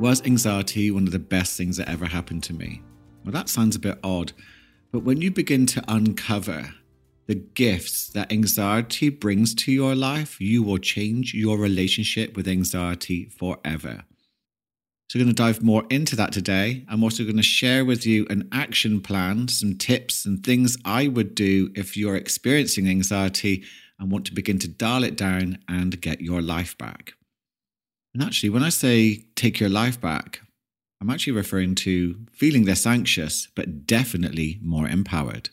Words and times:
Was 0.00 0.22
anxiety 0.24 0.90
one 0.90 1.04
of 1.04 1.12
the 1.12 1.18
best 1.18 1.58
things 1.58 1.76
that 1.76 1.90
ever 1.90 2.06
happened 2.06 2.42
to 2.44 2.54
me? 2.54 2.80
Well, 3.22 3.32
that 3.32 3.50
sounds 3.50 3.76
a 3.76 3.78
bit 3.78 3.98
odd, 4.02 4.32
but 4.92 5.00
when 5.00 5.20
you 5.20 5.30
begin 5.30 5.66
to 5.66 5.84
uncover 5.88 6.72
the 7.26 7.34
gifts 7.34 8.08
that 8.08 8.32
anxiety 8.32 9.10
brings 9.10 9.54
to 9.56 9.70
your 9.70 9.94
life, 9.94 10.40
you 10.40 10.62
will 10.62 10.78
change 10.78 11.34
your 11.34 11.58
relationship 11.58 12.34
with 12.34 12.48
anxiety 12.48 13.26
forever. 13.26 14.04
So, 15.10 15.18
we're 15.18 15.26
going 15.26 15.34
to 15.34 15.42
dive 15.42 15.62
more 15.62 15.84
into 15.90 16.16
that 16.16 16.32
today. 16.32 16.86
I'm 16.88 17.04
also 17.04 17.24
going 17.24 17.36
to 17.36 17.42
share 17.42 17.84
with 17.84 18.06
you 18.06 18.26
an 18.30 18.48
action 18.52 19.02
plan, 19.02 19.48
some 19.48 19.76
tips 19.76 20.24
and 20.24 20.42
things 20.42 20.78
I 20.82 21.08
would 21.08 21.34
do 21.34 21.72
if 21.74 21.94
you're 21.94 22.16
experiencing 22.16 22.88
anxiety 22.88 23.64
and 23.98 24.10
want 24.10 24.24
to 24.24 24.32
begin 24.32 24.58
to 24.60 24.68
dial 24.68 25.04
it 25.04 25.18
down 25.18 25.58
and 25.68 26.00
get 26.00 26.22
your 26.22 26.40
life 26.40 26.78
back. 26.78 27.16
And 28.12 28.24
actually, 28.24 28.50
when 28.50 28.64
I 28.64 28.70
say 28.70 29.24
take 29.36 29.60
your 29.60 29.68
life 29.68 30.00
back, 30.00 30.40
I'm 31.00 31.10
actually 31.10 31.32
referring 31.32 31.76
to 31.76 32.16
feeling 32.32 32.64
less 32.64 32.84
anxious, 32.84 33.46
but 33.54 33.86
definitely 33.86 34.58
more 34.62 34.88
empowered. 34.88 35.50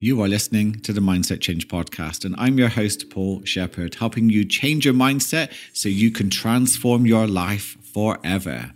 You 0.00 0.20
are 0.20 0.28
listening 0.28 0.80
to 0.80 0.92
the 0.92 1.00
Mindset 1.00 1.40
Change 1.40 1.68
Podcast, 1.68 2.24
and 2.24 2.34
I'm 2.38 2.58
your 2.58 2.68
host, 2.68 3.08
Paul 3.10 3.44
Shepard, 3.44 3.96
helping 3.96 4.30
you 4.30 4.44
change 4.44 4.84
your 4.84 4.94
mindset 4.94 5.52
so 5.72 5.88
you 5.88 6.10
can 6.10 6.28
transform 6.28 7.06
your 7.06 7.28
life 7.28 7.76
forever. 7.94 8.72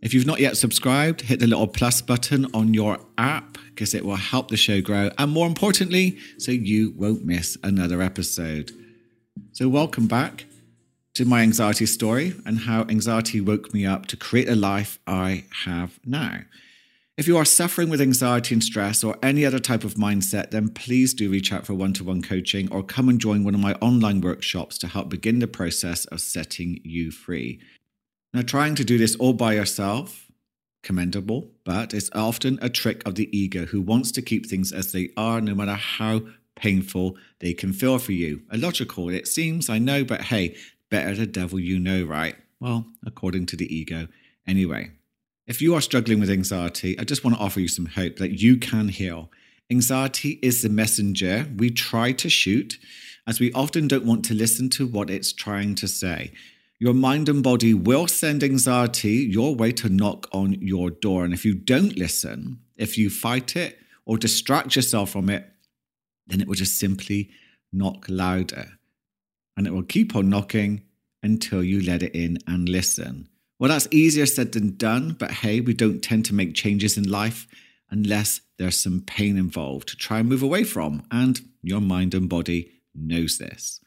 If 0.00 0.14
you've 0.14 0.26
not 0.26 0.40
yet 0.40 0.56
subscribed, 0.56 1.22
hit 1.22 1.40
the 1.40 1.46
little 1.46 1.66
plus 1.66 2.00
button 2.00 2.46
on 2.54 2.72
your 2.72 2.98
app 3.18 3.58
because 3.68 3.94
it 3.94 4.04
will 4.04 4.16
help 4.16 4.48
the 4.48 4.56
show 4.56 4.80
grow, 4.80 5.10
and 5.18 5.30
more 5.30 5.46
importantly, 5.46 6.18
so 6.38 6.52
you 6.52 6.94
won't 6.96 7.26
miss 7.26 7.58
another 7.62 8.00
episode. 8.00 8.72
So, 9.52 9.68
welcome 9.68 10.06
back 10.06 10.46
to 11.16 11.24
my 11.24 11.40
anxiety 11.40 11.86
story 11.86 12.34
and 12.44 12.58
how 12.58 12.82
anxiety 12.90 13.40
woke 13.40 13.72
me 13.72 13.86
up 13.86 14.04
to 14.04 14.18
create 14.18 14.50
a 14.50 14.54
life 14.54 14.98
I 15.06 15.44
have 15.64 15.98
now. 16.04 16.40
If 17.16 17.26
you 17.26 17.38
are 17.38 17.44
suffering 17.46 17.88
with 17.88 18.02
anxiety 18.02 18.54
and 18.54 18.62
stress 18.62 19.02
or 19.02 19.16
any 19.22 19.46
other 19.46 19.58
type 19.58 19.82
of 19.82 19.94
mindset, 19.94 20.50
then 20.50 20.68
please 20.68 21.14
do 21.14 21.30
reach 21.30 21.54
out 21.54 21.64
for 21.64 21.72
one 21.72 21.94
to 21.94 22.04
one 22.04 22.20
coaching 22.20 22.70
or 22.70 22.82
come 22.82 23.08
and 23.08 23.18
join 23.18 23.44
one 23.44 23.54
of 23.54 23.60
my 23.60 23.72
online 23.80 24.20
workshops 24.20 24.76
to 24.76 24.88
help 24.88 25.08
begin 25.08 25.38
the 25.38 25.46
process 25.46 26.04
of 26.04 26.20
setting 26.20 26.80
you 26.84 27.10
free. 27.10 27.60
Now, 28.34 28.42
trying 28.42 28.74
to 28.74 28.84
do 28.84 28.98
this 28.98 29.16
all 29.16 29.32
by 29.32 29.54
yourself, 29.54 30.30
commendable, 30.82 31.50
but 31.64 31.94
it's 31.94 32.10
often 32.12 32.58
a 32.60 32.68
trick 32.68 33.02
of 33.08 33.14
the 33.14 33.34
ego 33.34 33.64
who 33.64 33.80
wants 33.80 34.12
to 34.12 34.20
keep 34.20 34.44
things 34.44 34.70
as 34.70 34.92
they 34.92 35.08
are, 35.16 35.40
no 35.40 35.54
matter 35.54 35.76
how 35.76 36.20
painful 36.56 37.16
they 37.40 37.54
can 37.54 37.72
feel 37.72 37.98
for 37.98 38.12
you. 38.12 38.42
Illogical, 38.52 39.08
it 39.08 39.26
seems, 39.26 39.70
I 39.70 39.78
know, 39.78 40.04
but 40.04 40.22
hey, 40.22 40.56
better 40.96 41.14
the 41.14 41.26
devil 41.26 41.60
you 41.60 41.78
know, 41.78 42.04
right? 42.04 42.36
Well, 42.58 42.86
according 43.04 43.44
to 43.46 43.56
the 43.56 43.74
ego. 43.74 44.08
Anyway, 44.46 44.92
if 45.46 45.60
you 45.60 45.74
are 45.74 45.82
struggling 45.82 46.20
with 46.20 46.30
anxiety, 46.30 46.98
I 46.98 47.04
just 47.04 47.22
want 47.22 47.36
to 47.36 47.42
offer 47.42 47.60
you 47.60 47.68
some 47.68 47.84
hope 47.84 48.16
that 48.16 48.40
you 48.40 48.56
can 48.56 48.88
heal. 48.88 49.30
Anxiety 49.70 50.38
is 50.40 50.62
the 50.62 50.70
messenger 50.70 51.46
we 51.54 51.70
try 51.70 52.12
to 52.12 52.30
shoot, 52.30 52.78
as 53.26 53.40
we 53.40 53.52
often 53.52 53.88
don't 53.88 54.06
want 54.06 54.24
to 54.24 54.34
listen 54.34 54.70
to 54.70 54.86
what 54.86 55.10
it's 55.10 55.34
trying 55.34 55.74
to 55.74 55.86
say. 55.86 56.32
Your 56.78 56.94
mind 56.94 57.28
and 57.28 57.42
body 57.42 57.74
will 57.74 58.06
send 58.06 58.42
anxiety 58.42 59.16
your 59.30 59.54
way 59.54 59.72
to 59.72 59.90
knock 59.90 60.28
on 60.32 60.54
your 60.62 60.88
door. 60.88 61.26
And 61.26 61.34
if 61.34 61.44
you 61.44 61.52
don't 61.52 61.98
listen, 61.98 62.60
if 62.76 62.96
you 62.96 63.10
fight 63.10 63.54
it 63.54 63.78
or 64.06 64.16
distract 64.16 64.76
yourself 64.76 65.10
from 65.10 65.28
it, 65.28 65.46
then 66.26 66.40
it 66.40 66.48
will 66.48 66.54
just 66.54 66.78
simply 66.78 67.28
knock 67.70 68.06
louder. 68.08 68.78
And 69.58 69.66
it 69.66 69.74
will 69.74 69.82
keep 69.82 70.16
on 70.16 70.30
knocking 70.30 70.82
until 71.26 71.62
you 71.62 71.82
let 71.82 72.02
it 72.02 72.14
in 72.14 72.38
and 72.46 72.68
listen. 72.68 73.28
Well, 73.58 73.70
that's 73.70 73.88
easier 73.90 74.26
said 74.26 74.52
than 74.52 74.76
done, 74.76 75.16
but 75.18 75.30
hey, 75.30 75.60
we 75.60 75.74
don't 75.74 76.00
tend 76.00 76.24
to 76.26 76.34
make 76.34 76.54
changes 76.54 76.96
in 76.96 77.10
life 77.10 77.46
unless 77.90 78.40
there's 78.58 78.78
some 78.78 79.02
pain 79.02 79.36
involved 79.36 79.88
to 79.88 79.96
try 79.96 80.18
and 80.18 80.28
move 80.28 80.42
away 80.42 80.64
from. 80.64 81.02
And 81.10 81.40
your 81.62 81.80
mind 81.80 82.14
and 82.14 82.28
body 82.28 82.72
knows 82.94 83.38
this. 83.38 83.80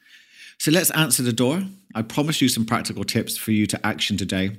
So 0.58 0.72
let's 0.72 0.92
answer 0.92 1.24
the 1.24 1.34
door. 1.34 1.64
I 1.96 2.02
promised 2.02 2.42
you 2.42 2.50
some 2.50 2.66
practical 2.66 3.04
tips 3.04 3.38
for 3.38 3.52
you 3.52 3.66
to 3.68 3.86
action 3.86 4.18
today. 4.18 4.58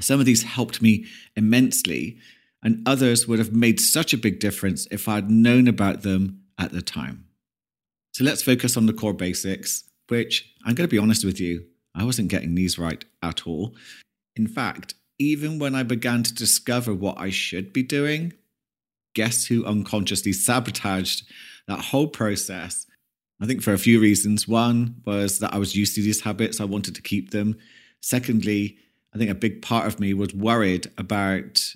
Some 0.00 0.20
of 0.20 0.26
these 0.26 0.44
helped 0.44 0.80
me 0.80 1.06
immensely, 1.36 2.18
and 2.62 2.86
others 2.86 3.26
would 3.26 3.38
have 3.38 3.52
made 3.52 3.80
such 3.80 4.12
a 4.12 4.18
big 4.18 4.38
difference 4.38 4.86
if 4.90 5.08
I'd 5.08 5.30
known 5.30 5.66
about 5.66 6.02
them 6.02 6.42
at 6.56 6.72
the 6.72 6.82
time. 6.82 7.24
So 8.12 8.24
let's 8.24 8.42
focus 8.42 8.76
on 8.76 8.86
the 8.86 8.92
core 8.92 9.12
basics, 9.12 9.84
which 10.08 10.54
I'm 10.64 10.74
going 10.74 10.88
to 10.88 10.94
be 10.94 10.98
honest 10.98 11.24
with 11.24 11.40
you, 11.40 11.64
I 11.98 12.04
wasn't 12.04 12.28
getting 12.28 12.54
these 12.54 12.78
right 12.78 13.04
at 13.22 13.46
all. 13.46 13.74
In 14.36 14.46
fact, 14.46 14.94
even 15.18 15.58
when 15.58 15.74
I 15.74 15.82
began 15.82 16.22
to 16.22 16.34
discover 16.34 16.94
what 16.94 17.18
I 17.18 17.30
should 17.30 17.72
be 17.72 17.82
doing, 17.82 18.32
guess 19.14 19.46
who 19.46 19.64
unconsciously 19.64 20.32
sabotaged 20.32 21.26
that 21.66 21.80
whole 21.80 22.06
process? 22.06 22.86
I 23.40 23.46
think 23.46 23.62
for 23.62 23.72
a 23.72 23.78
few 23.78 24.00
reasons. 24.00 24.46
One 24.48 24.96
was 25.04 25.38
that 25.40 25.52
I 25.52 25.58
was 25.58 25.76
used 25.76 25.94
to 25.96 26.02
these 26.02 26.22
habits, 26.22 26.60
I 26.60 26.64
wanted 26.64 26.94
to 26.94 27.02
keep 27.02 27.30
them. 27.30 27.56
Secondly, 28.00 28.78
I 29.14 29.18
think 29.18 29.30
a 29.30 29.34
big 29.34 29.62
part 29.62 29.86
of 29.86 30.00
me 30.00 30.14
was 30.14 30.34
worried 30.34 30.90
about 30.98 31.74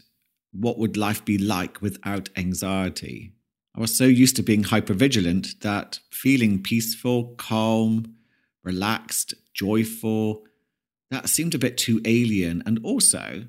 what 0.52 0.78
would 0.78 0.96
life 0.96 1.24
be 1.24 1.38
like 1.38 1.80
without 1.80 2.28
anxiety. 2.36 3.32
I 3.74 3.80
was 3.80 3.96
so 3.96 4.04
used 4.04 4.36
to 4.36 4.42
being 4.42 4.64
hypervigilant 4.64 5.60
that 5.60 5.98
feeling 6.10 6.62
peaceful, 6.62 7.34
calm, 7.38 8.16
relaxed, 8.64 9.34
joyful, 9.54 10.44
that 11.10 11.28
seemed 11.28 11.54
a 11.54 11.58
bit 11.58 11.76
too 11.76 12.00
alien. 12.04 12.62
And 12.64 12.80
also, 12.84 13.46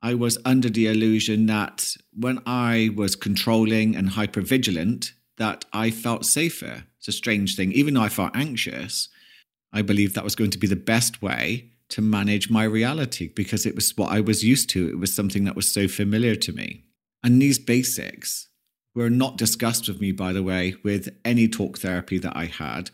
I 0.00 0.14
was 0.14 0.38
under 0.44 0.70
the 0.70 0.86
illusion 0.86 1.46
that 1.46 1.96
when 2.14 2.40
I 2.46 2.90
was 2.94 3.16
controlling 3.16 3.96
and 3.96 4.10
hyper 4.10 4.40
vigilant, 4.40 5.12
that 5.36 5.64
I 5.72 5.90
felt 5.90 6.24
safer. 6.24 6.84
It's 6.98 7.08
a 7.08 7.12
strange 7.12 7.56
thing. 7.56 7.72
Even 7.72 7.94
though 7.94 8.02
I 8.02 8.08
felt 8.08 8.34
anxious, 8.34 9.08
I 9.72 9.82
believed 9.82 10.14
that 10.14 10.24
was 10.24 10.34
going 10.34 10.50
to 10.50 10.58
be 10.58 10.66
the 10.66 10.76
best 10.76 11.20
way 11.22 11.70
to 11.90 12.02
manage 12.02 12.50
my 12.50 12.64
reality 12.64 13.28
because 13.28 13.64
it 13.64 13.74
was 13.74 13.96
what 13.96 14.12
I 14.12 14.20
was 14.20 14.44
used 14.44 14.70
to. 14.70 14.88
It 14.88 14.98
was 14.98 15.14
something 15.14 15.44
that 15.44 15.56
was 15.56 15.70
so 15.70 15.88
familiar 15.88 16.36
to 16.36 16.52
me. 16.52 16.84
And 17.22 17.40
these 17.40 17.58
basics 17.58 18.48
were 18.94 19.10
not 19.10 19.36
discussed 19.36 19.88
with 19.88 20.00
me, 20.00 20.12
by 20.12 20.32
the 20.32 20.42
way, 20.42 20.74
with 20.82 21.08
any 21.24 21.48
talk 21.48 21.78
therapy 21.78 22.18
that 22.18 22.36
I 22.36 22.46
had. 22.46 22.90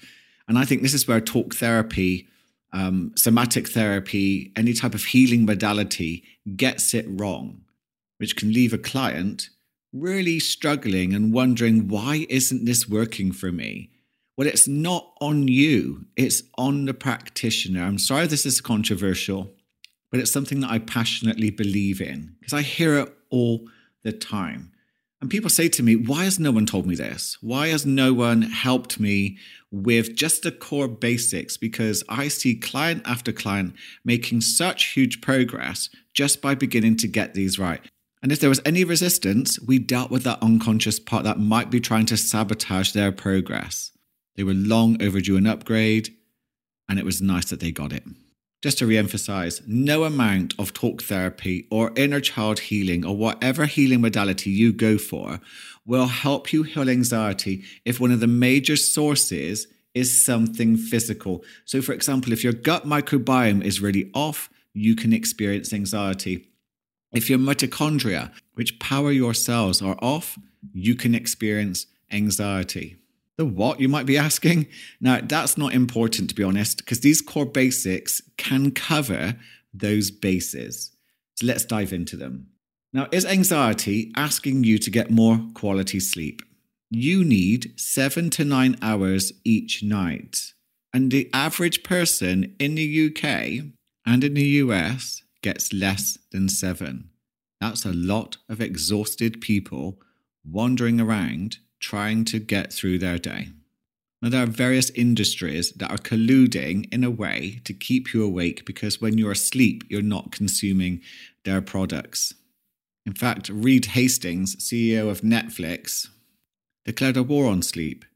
And 0.48 0.58
I 0.58 0.64
think 0.64 0.82
this 0.82 0.94
is 0.94 1.08
where 1.08 1.20
talk 1.20 1.54
therapy 1.54 2.28
um, 2.74 3.12
somatic 3.16 3.68
therapy, 3.68 4.52
any 4.56 4.72
type 4.74 4.94
of 4.94 5.04
healing 5.04 5.46
modality 5.46 6.24
gets 6.56 6.92
it 6.92 7.06
wrong, 7.08 7.62
which 8.18 8.36
can 8.36 8.52
leave 8.52 8.72
a 8.72 8.78
client 8.78 9.48
really 9.92 10.40
struggling 10.40 11.14
and 11.14 11.32
wondering, 11.32 11.86
why 11.86 12.26
isn't 12.28 12.64
this 12.64 12.88
working 12.88 13.30
for 13.30 13.52
me? 13.52 13.90
Well, 14.36 14.48
it's 14.48 14.66
not 14.66 15.12
on 15.20 15.46
you, 15.46 16.06
it's 16.16 16.42
on 16.58 16.86
the 16.86 16.94
practitioner. 16.94 17.84
I'm 17.84 17.98
sorry 17.98 18.26
this 18.26 18.44
is 18.44 18.60
controversial, 18.60 19.52
but 20.10 20.18
it's 20.18 20.32
something 20.32 20.58
that 20.60 20.70
I 20.70 20.80
passionately 20.80 21.50
believe 21.50 22.00
in 22.00 22.34
because 22.40 22.52
I 22.52 22.62
hear 22.62 22.98
it 22.98 23.16
all 23.30 23.68
the 24.02 24.12
time. 24.12 24.72
And 25.24 25.30
people 25.30 25.48
say 25.48 25.70
to 25.70 25.82
me, 25.82 25.96
Why 25.96 26.24
has 26.24 26.38
no 26.38 26.52
one 26.52 26.66
told 26.66 26.84
me 26.84 26.94
this? 26.94 27.38
Why 27.40 27.68
has 27.68 27.86
no 27.86 28.12
one 28.12 28.42
helped 28.42 29.00
me 29.00 29.38
with 29.70 30.14
just 30.14 30.42
the 30.42 30.52
core 30.52 30.86
basics? 30.86 31.56
Because 31.56 32.04
I 32.10 32.28
see 32.28 32.54
client 32.54 33.04
after 33.06 33.32
client 33.32 33.72
making 34.04 34.42
such 34.42 34.92
huge 34.92 35.22
progress 35.22 35.88
just 36.12 36.42
by 36.42 36.54
beginning 36.54 36.98
to 36.98 37.08
get 37.08 37.32
these 37.32 37.58
right. 37.58 37.80
And 38.22 38.32
if 38.32 38.40
there 38.40 38.50
was 38.50 38.60
any 38.66 38.84
resistance, 38.84 39.58
we 39.60 39.78
dealt 39.78 40.10
with 40.10 40.24
that 40.24 40.42
unconscious 40.42 41.00
part 41.00 41.24
that 41.24 41.40
might 41.40 41.70
be 41.70 41.80
trying 41.80 42.04
to 42.04 42.18
sabotage 42.18 42.92
their 42.92 43.10
progress. 43.10 43.92
They 44.36 44.44
were 44.44 44.52
long 44.52 45.02
overdue 45.02 45.38
an 45.38 45.46
upgrade, 45.46 46.14
and 46.86 46.98
it 46.98 47.04
was 47.06 47.22
nice 47.22 47.48
that 47.48 47.60
they 47.60 47.72
got 47.72 47.94
it. 47.94 48.04
Just 48.64 48.78
to 48.78 48.86
re-emphasize, 48.86 49.60
no 49.66 50.04
amount 50.04 50.54
of 50.58 50.72
talk 50.72 51.02
therapy 51.02 51.66
or 51.70 51.92
inner 51.96 52.18
child 52.18 52.60
healing 52.60 53.04
or 53.04 53.14
whatever 53.14 53.66
healing 53.66 54.00
modality 54.00 54.48
you 54.48 54.72
go 54.72 54.96
for 54.96 55.38
will 55.84 56.06
help 56.06 56.50
you 56.50 56.62
heal 56.62 56.88
anxiety 56.88 57.62
if 57.84 58.00
one 58.00 58.10
of 58.10 58.20
the 58.20 58.26
major 58.26 58.74
sources 58.74 59.66
is 59.92 60.24
something 60.24 60.78
physical. 60.78 61.44
So, 61.66 61.82
for 61.82 61.92
example, 61.92 62.32
if 62.32 62.42
your 62.42 62.54
gut 62.54 62.86
microbiome 62.86 63.62
is 63.62 63.82
really 63.82 64.10
off, 64.14 64.48
you 64.72 64.96
can 64.96 65.12
experience 65.12 65.74
anxiety. 65.74 66.48
If 67.12 67.28
your 67.28 67.40
mitochondria, 67.40 68.32
which 68.54 68.78
power 68.78 69.12
your 69.12 69.34
cells, 69.34 69.82
are 69.82 69.98
off, 70.00 70.38
you 70.72 70.94
can 70.94 71.14
experience 71.14 71.84
anxiety. 72.10 72.96
The 73.36 73.44
what, 73.44 73.80
you 73.80 73.88
might 73.88 74.06
be 74.06 74.16
asking? 74.16 74.68
Now, 75.00 75.20
that's 75.22 75.58
not 75.58 75.74
important 75.74 76.30
to 76.30 76.34
be 76.34 76.44
honest, 76.44 76.78
because 76.78 77.00
these 77.00 77.20
core 77.20 77.46
basics 77.46 78.22
can 78.36 78.70
cover 78.70 79.36
those 79.72 80.10
bases. 80.10 80.92
So 81.36 81.46
let's 81.46 81.64
dive 81.64 81.92
into 81.92 82.16
them. 82.16 82.48
Now, 82.92 83.08
is 83.10 83.26
anxiety 83.26 84.12
asking 84.14 84.62
you 84.62 84.78
to 84.78 84.90
get 84.90 85.10
more 85.10 85.40
quality 85.54 85.98
sleep? 85.98 86.42
You 86.90 87.24
need 87.24 87.72
seven 87.76 88.30
to 88.30 88.44
nine 88.44 88.76
hours 88.80 89.32
each 89.44 89.82
night. 89.82 90.52
And 90.92 91.10
the 91.10 91.28
average 91.34 91.82
person 91.82 92.54
in 92.60 92.76
the 92.76 93.06
UK 93.08 93.72
and 94.06 94.22
in 94.22 94.34
the 94.34 94.44
US 94.62 95.24
gets 95.42 95.72
less 95.72 96.16
than 96.30 96.48
seven. 96.48 97.10
That's 97.60 97.84
a 97.84 97.92
lot 97.92 98.36
of 98.48 98.60
exhausted 98.60 99.40
people 99.40 99.98
wandering 100.44 101.00
around 101.00 101.58
trying 101.84 102.24
to 102.24 102.38
get 102.38 102.72
through 102.72 102.98
their 102.98 103.18
day. 103.18 103.48
Now, 104.22 104.30
there 104.30 104.42
are 104.42 104.64
various 104.64 104.88
industries 104.90 105.72
that 105.72 105.90
are 105.90 105.98
colluding 105.98 106.90
in 106.90 107.04
a 107.04 107.10
way 107.10 107.60
to 107.64 107.74
keep 107.74 108.14
you 108.14 108.24
awake 108.24 108.64
because 108.64 108.98
when 108.98 109.18
you're 109.18 109.32
asleep, 109.32 109.84
you're 109.90 110.00
not 110.16 110.32
consuming 110.32 111.02
their 111.44 111.60
products. 111.60 112.32
In 113.04 113.12
fact, 113.12 113.50
Reed 113.50 113.84
Hastings, 113.84 114.56
CEO 114.56 115.10
of 115.10 115.20
Netflix, 115.20 116.08
declared 116.86 117.18
a 117.18 117.22
war 117.22 117.46
on 117.46 117.60
sleep. 117.60 118.06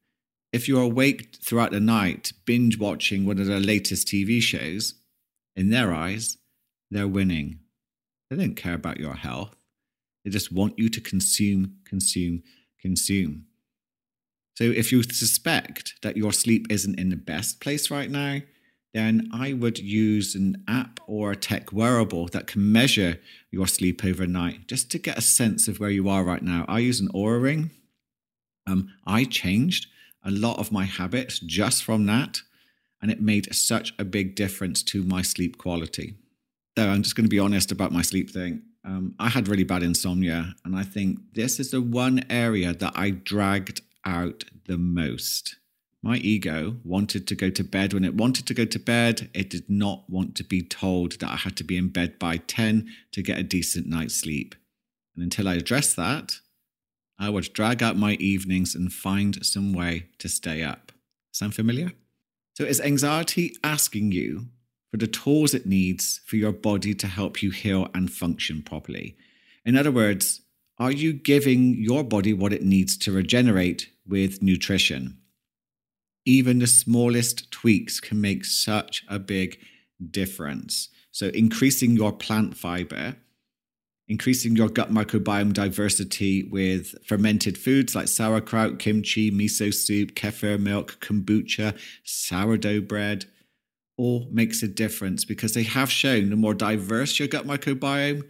If 0.50 0.66
you're 0.66 0.90
awake 0.92 1.36
throughout 1.44 1.72
the 1.72 1.80
night, 1.80 2.32
binge 2.46 2.78
watching 2.78 3.26
one 3.26 3.38
of 3.38 3.46
their 3.46 3.60
latest 3.60 4.08
TV 4.08 4.40
shows, 4.40 4.94
in 5.54 5.68
their 5.68 5.92
eyes, 5.92 6.38
they're 6.90 7.06
winning. 7.06 7.58
They 8.30 8.36
don't 8.36 8.54
care 8.54 8.74
about 8.74 8.98
your 8.98 9.14
health. 9.14 9.54
They 10.24 10.30
just 10.30 10.52
want 10.52 10.78
you 10.78 10.88
to 10.88 11.02
consume, 11.02 11.76
consume, 11.84 12.42
consume. 12.80 13.47
So 14.58 14.64
if 14.64 14.90
you 14.90 15.04
suspect 15.04 15.94
that 16.02 16.16
your 16.16 16.32
sleep 16.32 16.66
isn't 16.68 16.98
in 16.98 17.10
the 17.10 17.16
best 17.16 17.60
place 17.60 17.92
right 17.92 18.10
now, 18.10 18.40
then 18.92 19.28
I 19.32 19.52
would 19.52 19.78
use 19.78 20.34
an 20.34 20.64
app 20.66 20.98
or 21.06 21.30
a 21.30 21.36
tech 21.36 21.72
wearable 21.72 22.26
that 22.32 22.48
can 22.48 22.72
measure 22.72 23.20
your 23.52 23.68
sleep 23.68 24.04
overnight 24.04 24.66
just 24.66 24.90
to 24.90 24.98
get 24.98 25.16
a 25.16 25.20
sense 25.20 25.68
of 25.68 25.78
where 25.78 25.90
you 25.90 26.08
are 26.08 26.24
right 26.24 26.42
now. 26.42 26.64
I 26.66 26.80
use 26.80 26.98
an 26.98 27.06
Oura 27.14 27.40
ring. 27.40 27.70
Um, 28.66 28.92
I 29.06 29.22
changed 29.22 29.86
a 30.24 30.32
lot 30.32 30.58
of 30.58 30.72
my 30.72 30.86
habits 30.86 31.38
just 31.38 31.84
from 31.84 32.06
that, 32.06 32.42
and 33.00 33.12
it 33.12 33.22
made 33.22 33.54
such 33.54 33.94
a 33.96 34.04
big 34.04 34.34
difference 34.34 34.82
to 34.84 35.04
my 35.04 35.22
sleep 35.22 35.56
quality. 35.56 36.16
So 36.76 36.88
I'm 36.88 37.04
just 37.04 37.14
going 37.14 37.26
to 37.26 37.30
be 37.30 37.38
honest 37.38 37.70
about 37.70 37.92
my 37.92 38.02
sleep 38.02 38.28
thing. 38.28 38.62
Um, 38.84 39.14
I 39.20 39.28
had 39.28 39.46
really 39.46 39.62
bad 39.62 39.84
insomnia, 39.84 40.56
and 40.64 40.74
I 40.74 40.82
think 40.82 41.20
this 41.34 41.60
is 41.60 41.70
the 41.70 41.80
one 41.80 42.24
area 42.28 42.72
that 42.72 42.94
I 42.96 43.10
dragged 43.10 43.82
out 44.08 44.44
the 44.66 44.78
most. 44.78 45.56
My 46.02 46.16
ego 46.16 46.76
wanted 46.84 47.26
to 47.26 47.34
go 47.34 47.50
to 47.50 47.64
bed 47.64 47.92
when 47.92 48.04
it 48.04 48.14
wanted 48.14 48.46
to 48.46 48.54
go 48.54 48.64
to 48.64 48.78
bed. 48.78 49.30
It 49.34 49.50
did 49.50 49.68
not 49.68 50.08
want 50.08 50.36
to 50.36 50.44
be 50.44 50.62
told 50.62 51.18
that 51.18 51.30
I 51.30 51.36
had 51.36 51.56
to 51.56 51.64
be 51.64 51.76
in 51.76 51.88
bed 51.88 52.18
by 52.18 52.38
10 52.38 52.88
to 53.12 53.22
get 53.22 53.38
a 53.38 53.42
decent 53.42 53.86
night's 53.86 54.14
sleep. 54.14 54.54
And 55.14 55.24
until 55.24 55.48
I 55.48 55.54
addressed 55.54 55.96
that, 55.96 56.38
I 57.18 57.30
would 57.30 57.52
drag 57.52 57.82
out 57.82 57.96
my 57.96 58.12
evenings 58.14 58.74
and 58.74 58.92
find 58.92 59.44
some 59.44 59.72
way 59.72 60.06
to 60.18 60.28
stay 60.28 60.62
up. 60.62 60.92
Sound 61.32 61.54
familiar? 61.54 61.92
So, 62.54 62.64
is 62.64 62.80
anxiety 62.80 63.56
asking 63.62 64.12
you 64.12 64.46
for 64.90 64.96
the 64.96 65.06
tools 65.08 65.52
it 65.52 65.66
needs 65.66 66.20
for 66.26 66.36
your 66.36 66.52
body 66.52 66.94
to 66.94 67.06
help 67.06 67.42
you 67.42 67.50
heal 67.50 67.88
and 67.92 68.10
function 68.10 68.62
properly? 68.62 69.16
In 69.64 69.76
other 69.76 69.90
words, 69.90 70.42
are 70.78 70.92
you 70.92 71.12
giving 71.12 71.74
your 71.74 72.04
body 72.04 72.32
what 72.32 72.52
it 72.52 72.62
needs 72.62 72.96
to 72.98 73.12
regenerate 73.12 73.90
with 74.08 74.42
nutrition? 74.42 75.18
Even 76.24 76.58
the 76.58 76.66
smallest 76.66 77.50
tweaks 77.50 78.00
can 78.00 78.20
make 78.20 78.44
such 78.44 79.04
a 79.08 79.18
big 79.18 79.58
difference. 80.10 80.88
So, 81.10 81.28
increasing 81.28 81.92
your 81.92 82.12
plant 82.12 82.56
fiber, 82.56 83.16
increasing 84.08 84.56
your 84.56 84.68
gut 84.68 84.90
microbiome 84.90 85.52
diversity 85.52 86.44
with 86.44 86.94
fermented 87.04 87.58
foods 87.58 87.94
like 87.94 88.08
sauerkraut, 88.08 88.78
kimchi, 88.78 89.30
miso 89.30 89.72
soup, 89.72 90.14
kefir 90.14 90.58
milk, 90.58 90.98
kombucha, 91.00 91.78
sourdough 92.04 92.80
bread, 92.80 93.26
all 93.96 94.28
makes 94.30 94.62
a 94.62 94.68
difference 94.68 95.24
because 95.24 95.54
they 95.54 95.64
have 95.64 95.90
shown 95.90 96.30
the 96.30 96.36
more 96.36 96.54
diverse 96.54 97.18
your 97.18 97.28
gut 97.28 97.46
microbiome, 97.46 98.22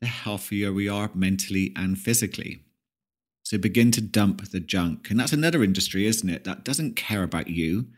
the 0.00 0.06
healthier 0.06 0.72
we 0.72 0.88
are 0.88 1.10
mentally 1.14 1.72
and 1.76 1.98
physically. 1.98 2.64
So 3.50 3.58
begin 3.58 3.90
to 3.90 4.00
dump 4.00 4.48
the 4.50 4.60
junk. 4.60 5.10
And 5.10 5.18
that's 5.18 5.32
another 5.32 5.64
industry, 5.64 6.06
isn't 6.06 6.30
it? 6.30 6.44
That 6.44 6.64
doesn't 6.64 6.94
care 6.94 7.24
about 7.24 7.48
you. 7.48 7.88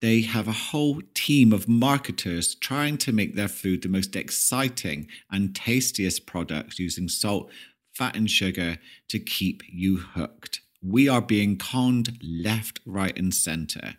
They 0.00 0.22
have 0.22 0.48
a 0.48 0.52
whole 0.72 1.00
team 1.14 1.52
of 1.52 1.68
marketers 1.68 2.56
trying 2.56 2.98
to 2.98 3.12
make 3.12 3.36
their 3.36 3.46
food 3.46 3.82
the 3.82 3.88
most 3.88 4.16
exciting 4.16 5.06
and 5.30 5.54
tastiest 5.54 6.26
product 6.26 6.80
using 6.80 7.08
salt, 7.08 7.48
fat, 7.94 8.16
and 8.16 8.28
sugar 8.28 8.78
to 9.10 9.20
keep 9.20 9.62
you 9.68 9.98
hooked. 9.98 10.62
We 10.82 11.08
are 11.08 11.22
being 11.22 11.58
conned 11.58 12.18
left, 12.20 12.80
right, 12.84 13.16
and 13.16 13.32
center. 13.32 13.94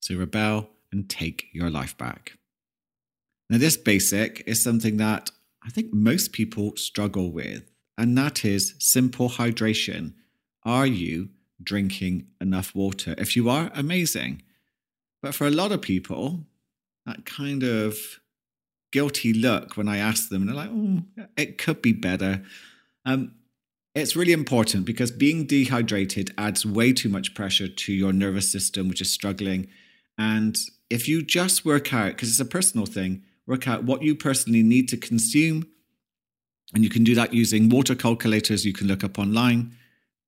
So 0.00 0.16
rebel 0.16 0.70
and 0.90 1.08
take 1.08 1.46
your 1.52 1.70
life 1.70 1.96
back. 1.96 2.32
Now, 3.48 3.58
this 3.58 3.76
basic 3.76 4.42
is 4.48 4.60
something 4.60 4.96
that 4.96 5.30
I 5.64 5.70
think 5.70 5.94
most 5.94 6.32
people 6.32 6.72
struggle 6.74 7.30
with, 7.30 7.70
and 7.98 8.16
that 8.16 8.44
is 8.44 8.74
simple 8.78 9.28
hydration. 9.28 10.14
Are 10.62 10.86
you 10.86 11.28
drinking 11.62 12.28
enough 12.40 12.74
water? 12.74 13.14
If 13.18 13.36
you 13.36 13.50
are, 13.50 13.70
amazing. 13.74 14.42
But 15.20 15.34
for 15.34 15.46
a 15.46 15.50
lot 15.50 15.72
of 15.72 15.82
people, 15.82 16.46
that 17.04 17.26
kind 17.26 17.64
of 17.64 17.96
guilty 18.92 19.32
look 19.32 19.76
when 19.76 19.88
I 19.88 19.98
ask 19.98 20.28
them, 20.28 20.42
and 20.42 20.48
they're 20.48 20.56
like, 20.56 20.70
oh, 20.72 21.02
it 21.36 21.58
could 21.58 21.82
be 21.82 21.92
better. 21.92 22.44
Um, 23.04 23.32
it's 23.94 24.14
really 24.14 24.32
important 24.32 24.84
because 24.84 25.10
being 25.10 25.44
dehydrated 25.46 26.32
adds 26.38 26.64
way 26.64 26.92
too 26.92 27.08
much 27.08 27.34
pressure 27.34 27.68
to 27.68 27.92
your 27.92 28.12
nervous 28.12 28.50
system, 28.50 28.88
which 28.88 29.00
is 29.00 29.12
struggling. 29.12 29.66
And 30.16 30.56
if 30.88 31.08
you 31.08 31.22
just 31.22 31.64
work 31.64 31.92
out, 31.92 32.12
because 32.12 32.28
it's 32.28 32.40
a 32.40 32.44
personal 32.44 32.86
thing, 32.86 33.24
work 33.46 33.66
out 33.66 33.84
what 33.84 34.02
you 34.02 34.14
personally 34.14 34.62
need 34.62 34.88
to 34.90 34.96
consume. 34.96 35.66
And 36.74 36.84
you 36.84 36.90
can 36.90 37.04
do 37.04 37.14
that 37.14 37.32
using 37.32 37.68
water 37.68 37.94
calculators 37.94 38.64
you 38.64 38.72
can 38.72 38.86
look 38.86 39.02
up 39.02 39.18
online, 39.18 39.74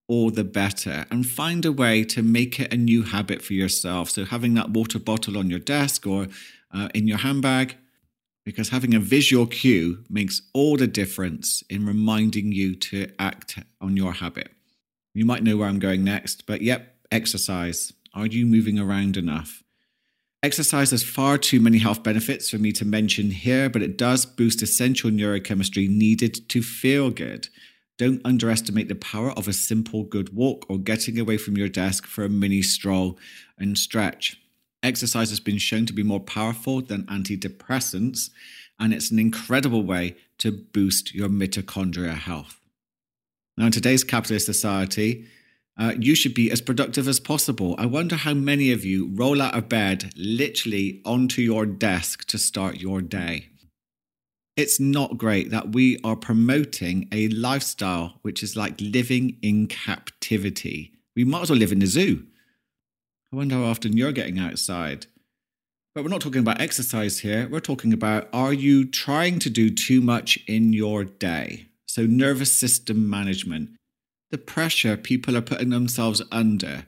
or 0.08 0.31
the 0.31 0.44
better. 0.44 1.06
And 1.10 1.26
find 1.26 1.64
a 1.64 1.72
way 1.72 2.02
to 2.04 2.22
make 2.22 2.58
it 2.58 2.72
a 2.72 2.76
new 2.76 3.02
habit 3.02 3.42
for 3.42 3.52
yourself. 3.52 4.10
So, 4.10 4.25
having 4.25 4.54
that 4.54 4.70
water 4.70 4.98
bottle 4.98 5.37
on 5.37 5.50
your 5.50 5.58
desk 5.58 6.06
or 6.06 6.28
uh, 6.72 6.88
in 6.94 7.06
your 7.06 7.19
handbag, 7.19 7.76
because 8.44 8.70
having 8.70 8.94
a 8.94 9.00
visual 9.00 9.46
cue 9.46 10.04
makes 10.08 10.42
all 10.54 10.76
the 10.76 10.87
difference 10.87 11.62
in 11.69 11.87
reminding 11.87 12.52
you 12.52 12.75
to 12.75 13.10
act 13.19 13.58
on 13.81 13.96
your 13.96 14.14
habit. 14.14 14.50
You 15.14 15.26
might 15.26 15.42
know 15.42 15.56
where 15.56 15.69
I'm 15.69 15.78
going 15.78 16.04
next, 16.04 16.46
but 16.46 16.62
yep, 16.62 16.96
exercise. 17.12 17.92
Are 18.14 18.26
you 18.26 18.46
moving 18.46 18.78
around 18.78 19.16
enough? 19.16 19.60
Exercise 20.42 20.90
has 20.90 21.02
far 21.02 21.37
too 21.37 21.60
many 21.60 21.76
health 21.76 22.02
benefits 22.02 22.48
for 22.48 22.56
me 22.56 22.73
to 22.73 22.87
mention 22.87 23.30
here, 23.30 23.68
but 23.68 23.82
it 23.82 23.99
does 23.99 24.25
boost 24.25 24.62
essential 24.62 25.11
neurochemistry 25.11 25.87
needed 25.87 26.49
to 26.49 26.62
feel 26.62 27.11
good. 27.11 27.49
Don't 27.99 28.23
underestimate 28.25 28.88
the 28.88 28.94
power 28.94 29.32
of 29.32 29.47
a 29.47 29.52
simple 29.52 30.02
good 30.02 30.35
walk 30.35 30.64
or 30.70 30.78
getting 30.78 31.18
away 31.18 31.37
from 31.37 31.59
your 31.59 31.68
desk 31.68 32.06
for 32.06 32.25
a 32.25 32.30
mini 32.30 32.62
stroll 32.62 33.18
and 33.59 33.76
stretch. 33.76 34.40
Exercise 34.82 35.28
has 35.28 35.40
been 35.40 35.59
shown 35.59 35.85
to 35.85 35.92
be 35.92 36.02
more 36.02 36.20
powerful 36.20 36.80
than 36.80 37.04
antidepressants, 37.04 38.30
and 38.78 38.94
it's 38.94 39.11
an 39.11 39.18
incredible 39.18 39.82
way 39.82 40.16
to 40.38 40.50
boost 40.50 41.14
your 41.14 41.28
mitochondria 41.28 42.14
health. 42.14 42.59
Now, 43.59 43.66
in 43.66 43.73
today's 43.73 44.04
capitalist 44.04 44.47
society, 44.47 45.26
uh, 45.80 45.94
you 45.99 46.14
should 46.14 46.34
be 46.34 46.50
as 46.50 46.60
productive 46.60 47.08
as 47.08 47.18
possible. 47.18 47.75
I 47.78 47.87
wonder 47.87 48.14
how 48.14 48.34
many 48.34 48.70
of 48.70 48.84
you 48.84 49.10
roll 49.14 49.40
out 49.40 49.56
of 49.56 49.70
bed 49.70 50.12
literally 50.14 51.00
onto 51.06 51.40
your 51.40 51.64
desk 51.64 52.26
to 52.26 52.38
start 52.38 52.76
your 52.76 53.00
day. 53.00 53.49
It's 54.58 54.78
not 54.78 55.16
great 55.16 55.50
that 55.50 55.72
we 55.72 55.99
are 56.04 56.16
promoting 56.16 57.08
a 57.10 57.28
lifestyle 57.28 58.18
which 58.20 58.42
is 58.42 58.56
like 58.56 58.78
living 58.78 59.38
in 59.40 59.68
captivity. 59.68 60.92
We 61.16 61.25
might 61.25 61.42
as 61.42 61.50
well 61.50 61.58
live 61.58 61.72
in 61.72 61.80
a 61.80 61.87
zoo. 61.87 62.26
I 63.32 63.37
wonder 63.37 63.54
how 63.54 63.64
often 63.64 63.96
you're 63.96 64.12
getting 64.12 64.38
outside. 64.38 65.06
But 65.94 66.04
we're 66.04 66.10
not 66.10 66.20
talking 66.20 66.42
about 66.42 66.60
exercise 66.60 67.20
here. 67.20 67.49
We're 67.50 67.60
talking 67.60 67.94
about 67.94 68.28
are 68.34 68.52
you 68.52 68.84
trying 68.84 69.38
to 69.38 69.49
do 69.49 69.70
too 69.70 70.02
much 70.02 70.38
in 70.46 70.75
your 70.75 71.04
day? 71.04 71.68
So, 71.87 72.04
nervous 72.04 72.54
system 72.54 73.08
management 73.08 73.70
the 74.30 74.38
pressure 74.38 74.96
people 74.96 75.37
are 75.37 75.42
putting 75.42 75.70
themselves 75.70 76.22
under, 76.30 76.87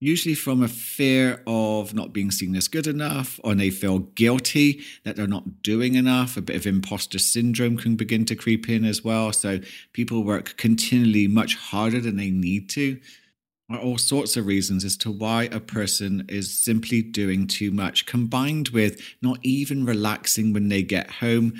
usually 0.00 0.34
from 0.34 0.62
a 0.62 0.68
fear 0.68 1.42
of 1.46 1.94
not 1.94 2.12
being 2.12 2.30
seen 2.30 2.54
as 2.56 2.68
good 2.68 2.86
enough, 2.86 3.38
or 3.44 3.54
they 3.54 3.70
feel 3.70 4.00
guilty 4.00 4.82
that 5.04 5.16
they're 5.16 5.26
not 5.26 5.62
doing 5.62 5.94
enough. 5.94 6.36
A 6.36 6.42
bit 6.42 6.56
of 6.56 6.66
imposter 6.66 7.18
syndrome 7.18 7.76
can 7.76 7.96
begin 7.96 8.24
to 8.26 8.36
creep 8.36 8.68
in 8.68 8.84
as 8.84 9.04
well. 9.04 9.32
So 9.32 9.60
people 9.92 10.24
work 10.24 10.56
continually 10.56 11.28
much 11.28 11.54
harder 11.54 12.00
than 12.00 12.16
they 12.16 12.30
need 12.30 12.68
to. 12.70 13.00
Are 13.70 13.78
all 13.78 13.96
sorts 13.96 14.36
of 14.36 14.46
reasons 14.46 14.84
as 14.84 14.98
to 14.98 15.10
why 15.10 15.44
a 15.44 15.60
person 15.60 16.26
is 16.28 16.52
simply 16.52 17.00
doing 17.00 17.46
too 17.46 17.70
much, 17.70 18.04
combined 18.04 18.68
with 18.68 19.00
not 19.22 19.38
even 19.42 19.86
relaxing 19.86 20.52
when 20.52 20.68
they 20.68 20.82
get 20.82 21.10
home, 21.10 21.54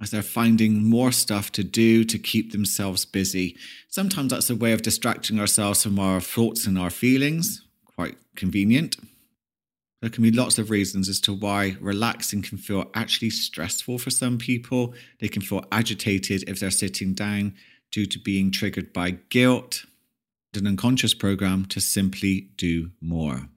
as 0.00 0.10
they're 0.10 0.22
finding 0.22 0.84
more 0.84 1.12
stuff 1.12 1.50
to 1.52 1.64
do 1.64 2.04
to 2.04 2.18
keep 2.18 2.52
themselves 2.52 3.04
busy. 3.04 3.56
Sometimes 3.88 4.30
that's 4.30 4.50
a 4.50 4.56
way 4.56 4.72
of 4.72 4.82
distracting 4.82 5.40
ourselves 5.40 5.82
from 5.82 5.98
our 5.98 6.20
thoughts 6.20 6.66
and 6.66 6.78
our 6.78 6.90
feelings, 6.90 7.62
quite 7.94 8.16
convenient. 8.36 8.96
There 10.02 10.10
can 10.10 10.22
be 10.22 10.30
lots 10.30 10.58
of 10.58 10.70
reasons 10.70 11.08
as 11.08 11.20
to 11.20 11.32
why 11.32 11.76
relaxing 11.80 12.42
can 12.42 12.58
feel 12.58 12.90
actually 12.94 13.30
stressful 13.30 13.98
for 13.98 14.10
some 14.10 14.36
people. 14.36 14.94
They 15.20 15.28
can 15.28 15.42
feel 15.42 15.64
agitated 15.72 16.44
if 16.48 16.60
they're 16.60 16.70
sitting 16.70 17.14
down 17.14 17.54
due 17.90 18.06
to 18.06 18.18
being 18.18 18.50
triggered 18.50 18.92
by 18.92 19.12
guilt, 19.30 19.86
an 20.54 20.66
unconscious 20.66 21.14
program 21.14 21.64
to 21.66 21.80
simply 21.80 22.48
do 22.56 22.90
more. 23.00 23.48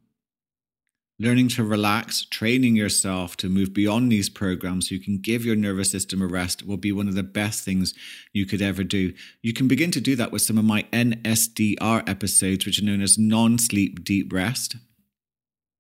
Learning 1.22 1.50
to 1.50 1.66
relax, 1.66 2.24
training 2.24 2.78
yourself 2.78 3.36
to 3.36 3.50
move 3.50 3.74
beyond 3.74 4.10
these 4.10 4.30
programs 4.30 4.88
so 4.88 4.96
you 4.96 5.02
can 5.02 5.18
give 5.18 5.44
your 5.44 5.56
nervous 5.56 5.92
system 5.92 6.22
a 6.22 6.28
rest 6.28 6.66
will 6.66 6.78
be 6.78 6.94
one 6.94 7.10
of 7.10 7.16
the 7.16 7.24
best 7.24 7.66
things 7.66 7.94
you 8.32 8.46
could 8.46 8.62
ever 8.62 8.86
do. 8.86 9.14
You 9.42 9.52
can 9.52 9.68
begin 9.68 9.92
to 9.92 10.00
do 10.00 10.16
that 10.16 10.32
with 10.32 10.42
some 10.44 10.58
of 10.58 10.64
my 10.64 10.84
NSDR 10.94 12.08
episodes, 12.08 12.66
which 12.66 12.82
are 12.82 12.86
known 12.86 13.02
as 13.02 13.18
non 13.18 13.58
sleep 13.58 14.02
deep 14.06 14.32
rest. 14.32 14.78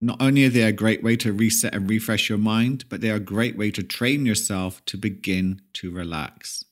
Not 0.02 0.22
only 0.22 0.46
are 0.46 0.50
they 0.50 0.64
a 0.64 0.74
great 0.74 1.04
way 1.04 1.16
to 1.18 1.32
reset 1.32 1.74
and 1.74 1.90
refresh 1.90 2.28
your 2.28 2.38
mind, 2.38 2.84
but 2.90 3.00
they 3.00 3.10
are 3.10 3.16
a 3.16 3.22
great 3.22 3.58
way 3.58 3.72
to 3.72 3.84
train 3.84 4.26
yourself 4.26 4.84
to 4.86 4.98
begin 4.98 5.62
to 5.74 5.90
relax. 5.90 6.66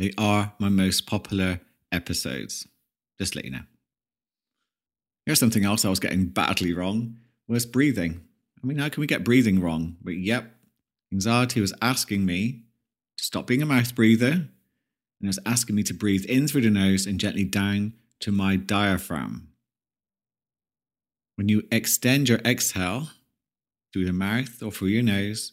They 0.00 0.12
are 0.18 0.52
my 0.58 0.68
most 0.68 1.06
popular 1.06 1.60
episodes. 1.92 2.66
Just 3.20 3.36
let 3.36 3.44
you 3.44 3.52
know. 3.52 3.64
Here's 5.26 5.38
something 5.38 5.64
else 5.64 5.84
I 5.84 5.90
was 5.90 6.00
getting 6.00 6.26
badly 6.26 6.72
wrong 6.72 7.18
was 7.48 7.66
breathing. 7.66 8.20
I 8.62 8.66
mean, 8.66 8.78
how 8.78 8.88
can 8.88 9.00
we 9.00 9.06
get 9.06 9.24
breathing 9.24 9.60
wrong? 9.60 9.96
But 10.02 10.18
yep, 10.18 10.54
anxiety 11.12 11.60
was 11.60 11.72
asking 11.80 12.24
me 12.24 12.62
to 13.16 13.24
stop 13.24 13.46
being 13.46 13.62
a 13.62 13.66
mouth 13.66 13.94
breather 13.94 14.48
and 15.20 15.26
it 15.26 15.26
was 15.26 15.38
asking 15.44 15.74
me 15.74 15.82
to 15.84 15.94
breathe 15.94 16.24
in 16.26 16.46
through 16.46 16.62
the 16.62 16.70
nose 16.70 17.06
and 17.06 17.18
gently 17.18 17.44
down 17.44 17.94
to 18.20 18.30
my 18.30 18.56
diaphragm. 18.56 19.48
When 21.36 21.48
you 21.48 21.66
extend 21.70 22.28
your 22.28 22.38
exhale 22.38 23.08
through 23.92 24.06
the 24.06 24.12
mouth 24.12 24.62
or 24.62 24.70
through 24.70 24.88
your 24.88 25.02
nose, 25.02 25.52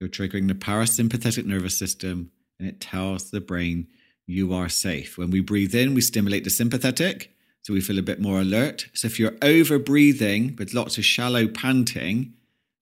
you're 0.00 0.08
triggering 0.08 0.48
the 0.48 0.54
parasympathetic 0.54 1.44
nervous 1.44 1.76
system 1.76 2.30
and 2.58 2.68
it 2.68 2.80
tells 2.80 3.30
the 3.30 3.40
brain 3.40 3.88
you 4.26 4.54
are 4.54 4.68
safe. 4.68 5.18
When 5.18 5.30
we 5.30 5.40
breathe 5.40 5.74
in, 5.74 5.94
we 5.94 6.00
stimulate 6.00 6.44
the 6.44 6.50
sympathetic 6.50 7.33
so 7.64 7.72
we 7.72 7.80
feel 7.80 7.98
a 7.98 8.02
bit 8.02 8.20
more 8.20 8.42
alert. 8.42 8.88
So 8.92 9.06
if 9.06 9.18
you're 9.18 9.36
over 9.40 9.78
breathing 9.78 10.54
with 10.58 10.74
lots 10.74 10.98
of 10.98 11.04
shallow 11.04 11.48
panting, 11.48 12.34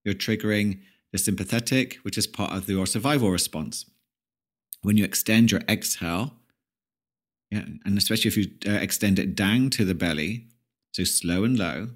you're 0.04 0.12
triggering 0.12 0.80
the 1.12 1.18
sympathetic, 1.18 1.98
which 2.02 2.18
is 2.18 2.26
part 2.26 2.52
of 2.52 2.68
your 2.68 2.86
survival 2.86 3.30
response. 3.30 3.86
When 4.82 4.96
you 4.96 5.04
extend 5.04 5.52
your 5.52 5.60
exhale, 5.68 6.32
yeah, 7.52 7.64
and 7.84 7.96
especially 7.96 8.28
if 8.28 8.36
you 8.36 8.50
uh, 8.66 8.78
extend 8.78 9.20
it 9.20 9.36
down 9.36 9.70
to 9.70 9.84
the 9.84 9.94
belly, 9.94 10.48
so 10.92 11.04
slow 11.04 11.44
and 11.44 11.56
low, 11.56 11.90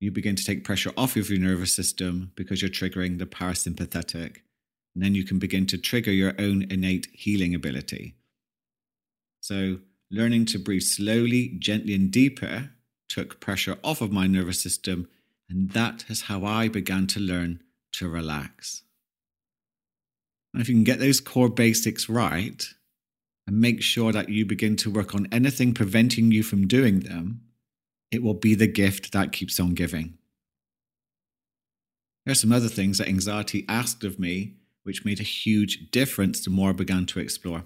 you 0.00 0.10
begin 0.10 0.34
to 0.34 0.44
take 0.44 0.64
pressure 0.64 0.92
off 0.96 1.14
of 1.14 1.28
your 1.28 1.40
nervous 1.40 1.74
system 1.74 2.32
because 2.36 2.62
you're 2.62 2.70
triggering 2.70 3.18
the 3.18 3.26
parasympathetic. 3.26 4.38
And 4.94 5.04
then 5.04 5.14
you 5.14 5.24
can 5.24 5.38
begin 5.38 5.66
to 5.66 5.76
trigger 5.76 6.12
your 6.12 6.34
own 6.38 6.62
innate 6.70 7.08
healing 7.12 7.54
ability. 7.54 8.14
So 9.40 9.80
learning 10.10 10.46
to 10.46 10.58
breathe 10.58 10.82
slowly, 10.82 11.56
gently, 11.58 11.94
and 11.94 12.10
deeper 12.10 12.70
took 13.08 13.40
pressure 13.40 13.78
off 13.82 14.00
of 14.00 14.12
my 14.12 14.26
nervous 14.26 14.60
system, 14.60 15.08
and 15.48 15.70
that 15.70 16.04
is 16.08 16.22
how 16.22 16.44
I 16.44 16.68
began 16.68 17.06
to 17.08 17.20
learn 17.20 17.62
to 17.92 18.08
relax. 18.08 18.82
And 20.52 20.62
if 20.62 20.68
you 20.68 20.74
can 20.74 20.84
get 20.84 20.98
those 20.98 21.20
core 21.20 21.48
basics 21.48 22.08
right 22.08 22.66
and 23.46 23.60
make 23.60 23.82
sure 23.82 24.12
that 24.12 24.28
you 24.28 24.44
begin 24.44 24.76
to 24.76 24.90
work 24.90 25.14
on 25.14 25.28
anything 25.32 25.74
preventing 25.74 26.32
you 26.32 26.42
from 26.42 26.66
doing 26.66 27.00
them, 27.00 27.42
it 28.10 28.22
will 28.22 28.34
be 28.34 28.54
the 28.54 28.66
gift 28.66 29.12
that 29.12 29.32
keeps 29.32 29.60
on 29.60 29.74
giving. 29.74 30.18
There 32.24 32.32
are 32.32 32.36
some 32.36 32.52
other 32.52 32.68
things 32.68 32.98
that 32.98 33.08
anxiety 33.08 33.64
asked 33.68 34.04
of 34.04 34.18
me, 34.18 34.56
which 34.82 35.04
made 35.04 35.20
a 35.20 35.24
huge 35.24 35.90
difference 35.90 36.44
the 36.44 36.50
more 36.50 36.70
I 36.70 36.72
began 36.72 37.06
to 37.06 37.20
explore. 37.20 37.64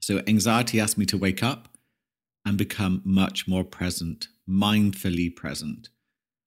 So 0.00 0.22
anxiety 0.26 0.80
asked 0.80 0.98
me 0.98 1.06
to 1.06 1.18
wake 1.18 1.42
up 1.42 1.68
and 2.44 2.56
become 2.56 3.02
much 3.04 3.46
more 3.46 3.64
present, 3.64 4.28
mindfully 4.48 5.34
present. 5.34 5.90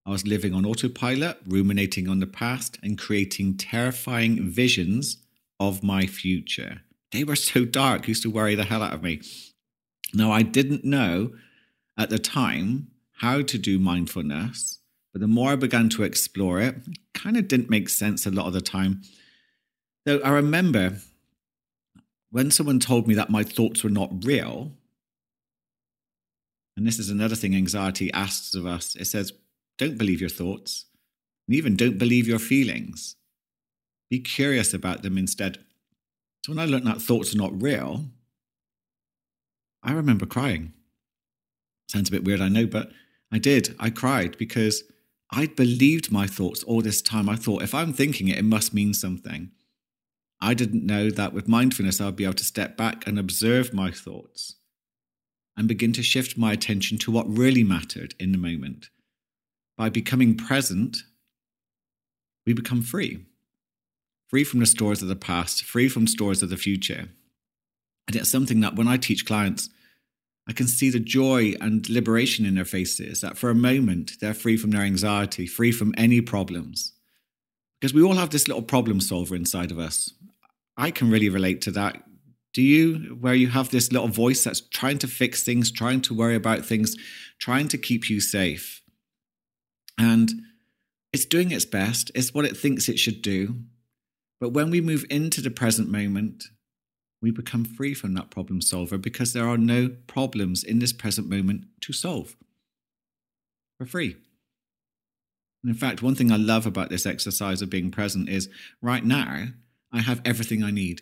I 0.06 0.10
was 0.10 0.26
living 0.26 0.54
on 0.54 0.66
autopilot, 0.66 1.38
ruminating 1.46 2.10
on 2.10 2.20
the 2.20 2.28
past, 2.28 2.80
and 2.82 2.98
creating 2.98 3.58
terrifying 3.58 4.50
visions 4.50 5.18
of 5.60 5.84
my 5.84 6.08
future. 6.08 6.82
They 7.12 7.24
were 7.24 7.36
so 7.36 7.66
dark, 7.66 8.08
used 8.08 8.24
to 8.24 8.32
worry 8.32 8.56
the 8.56 8.64
hell 8.64 8.82
out 8.82 8.94
of 8.94 9.04
me. 9.04 9.22
Now, 10.14 10.32
I 10.32 10.42
didn't 10.42 10.84
know 10.84 11.34
at 11.98 12.10
the 12.10 12.20
time 12.20 12.88
how 13.18 13.44
to 13.44 13.58
do 13.58 13.78
mindfulness, 13.78 14.80
but 15.14 15.22
the 15.22 15.28
more 15.28 15.52
I 15.52 15.56
began 15.56 15.90
to 15.90 16.04
explore 16.04 16.60
it, 16.60 16.78
it 16.88 16.98
kind 17.14 17.38
of 17.38 17.48
didn't 17.48 17.70
make 17.70 17.90
sense 17.90 18.26
a 18.26 18.32
lot 18.32 18.48
of 18.48 18.54
the 18.54 18.62
time. 18.62 19.02
Though 20.06 20.20
I 20.20 20.30
remember 20.30 20.98
when 22.32 22.50
someone 22.50 22.80
told 22.80 23.08
me 23.08 23.14
that 23.16 23.30
my 23.30 23.44
thoughts 23.44 23.84
were 23.84 23.90
not 23.90 24.26
real, 24.26 24.72
and 26.76 26.88
this 26.88 26.98
is 26.98 27.10
another 27.10 27.36
thing 27.36 27.56
anxiety 27.56 28.12
asks 28.14 28.56
of 28.56 28.66
us 28.66 28.96
it 28.96 29.06
says, 29.06 29.34
don't 29.78 29.98
believe 29.98 30.22
your 30.22 30.30
thoughts, 30.30 30.86
and 31.48 31.56
even 31.56 31.76
don't 31.76 31.98
believe 31.98 32.28
your 32.28 32.40
feelings. 32.40 33.16
Be 34.10 34.20
curious 34.20 34.74
about 34.74 35.04
them 35.04 35.18
instead. 35.18 35.60
So 36.46 36.52
when 36.52 36.60
I 36.60 36.66
learned 36.66 36.88
that 36.88 37.02
thoughts 37.02 37.34
are 37.34 37.38
not 37.38 37.62
real, 37.62 38.06
I 39.84 39.94
remember 39.94 40.26
crying. 40.26 40.74
Sounds 41.90 42.10
a 42.10 42.12
bit 42.12 42.24
weird, 42.24 42.42
I 42.42 42.50
know, 42.50 42.66
but 42.66 42.92
I 43.32 43.38
did. 43.38 43.76
I 43.80 43.90
cried 43.90 44.38
because 44.38 44.84
I'd 45.32 45.56
believed 45.56 46.12
my 46.12 46.28
thoughts 46.28 46.64
all 46.64 46.82
this 46.82 47.02
time. 47.02 47.30
I 47.30 47.36
thought 47.36 47.64
if 47.64 47.74
I'm 47.74 47.94
thinking 47.94 48.28
it, 48.28 48.38
it 48.38 48.46
must 48.46 48.74
mean 48.74 48.94
something. 48.94 49.52
I 50.42 50.54
didn't 50.54 50.86
know 50.86 51.12
that 51.12 51.34
with 51.34 51.48
mindfulness, 51.48 52.02
I'd 52.02 52.16
be 52.16 52.24
able 52.24 52.34
to 52.36 52.44
step 52.44 52.76
back 52.76 53.06
and 53.06 53.20
observe 53.20 53.74
my 53.74 53.92
thoughts 53.92 54.56
and 55.56 55.68
begin 55.68 55.94
to 55.94 56.04
shift 56.04 56.38
my 56.38 56.52
attention 56.54 56.98
to 57.00 57.12
what 57.12 57.30
really 57.30 57.64
mattered 57.64 58.16
in 58.20 58.32
the 58.32 58.38
moment. 58.38 58.90
By 59.78 59.90
becoming 59.90 60.36
present, 60.36 60.98
we 62.46 62.54
become 62.54 62.82
free. 62.82 63.26
Free 64.30 64.44
from 64.44 64.62
the 64.62 64.66
stores 64.66 65.02
of 65.02 65.10
the 65.10 65.16
past, 65.16 65.64
free 65.64 65.90
from 65.90 66.08
stores 66.08 66.42
of 66.42 66.50
the 66.50 66.58
future. 66.58 67.10
And 68.08 68.16
it's 68.16 68.32
something 68.32 68.62
that 68.62 68.76
when 68.76 68.88
I 68.88 68.98
teach 68.98 69.26
clients, 69.26 69.70
I 70.48 70.54
can 70.54 70.68
see 70.68 70.90
the 70.90 71.00
joy 71.00 71.54
and 71.62 71.88
liberation 71.90 72.46
in 72.46 72.56
their 72.56 72.66
faces 72.66 73.22
that 73.22 73.38
for 73.38 73.50
a 73.50 73.56
moment 73.56 74.14
they're 74.20 74.34
free 74.34 74.58
from 74.58 74.72
their 74.72 74.82
anxiety, 74.82 75.46
free 75.46 75.72
from 75.72 75.94
any 75.98 76.22
problems. 76.22 76.94
Because 77.80 77.94
we 77.94 78.02
all 78.02 78.16
have 78.16 78.32
this 78.32 78.48
little 78.48 78.64
problem 78.64 79.02
solver 79.02 79.36
inside 79.36 79.72
of 79.72 79.80
us. 79.80 80.14
I 80.82 80.90
can 80.90 81.12
really 81.12 81.30
relate 81.30 81.62
to 81.62 81.72
that. 81.72 82.04
Do 82.56 82.64
you, 82.64 83.16
where 83.22 83.36
you 83.36 83.50
have 83.50 83.70
this 83.70 83.92
little 83.92 84.08
voice 84.08 84.44
that's 84.44 84.62
trying 84.62 84.98
to 84.98 85.08
fix 85.08 85.44
things, 85.44 85.72
trying 85.72 86.02
to 86.02 86.16
worry 86.16 86.36
about 86.36 86.66
things, 86.66 86.96
trying 87.38 87.68
to 87.68 87.78
keep 87.78 88.10
you 88.10 88.20
safe? 88.20 88.82
And 90.00 90.32
it's 91.14 91.26
doing 91.26 91.52
its 91.52 91.66
best, 91.66 92.12
it's 92.16 92.34
what 92.34 92.46
it 92.46 92.58
thinks 92.58 92.90
it 92.90 92.98
should 92.98 93.22
do. 93.22 93.58
But 94.40 94.54
when 94.54 94.72
we 94.72 94.82
move 94.82 95.06
into 95.12 95.40
the 95.40 95.52
present 95.52 95.88
moment, 95.88 96.46
we 97.22 97.30
become 97.30 97.64
free 97.64 97.94
from 97.94 98.16
that 98.16 98.32
problem 98.32 98.60
solver 98.60 98.98
because 98.98 99.34
there 99.34 99.48
are 99.48 99.60
no 99.60 99.90
problems 100.08 100.64
in 100.64 100.80
this 100.80 100.94
present 100.94 101.30
moment 101.30 101.66
to 101.82 101.94
solve. 101.94 102.36
We're 103.80 103.86
free. 103.86 104.16
And 105.64 105.72
in 105.72 105.78
fact, 105.78 106.02
one 106.02 106.16
thing 106.16 106.32
I 106.32 106.38
love 106.38 106.66
about 106.66 106.90
this 106.90 107.06
exercise 107.06 107.62
of 107.62 107.70
being 107.70 107.92
present 107.92 108.30
is 108.30 108.50
right 108.82 109.06
now, 109.06 109.50
I 109.92 110.00
have 110.00 110.22
everything 110.24 110.64
I 110.64 110.72
need. 110.72 111.02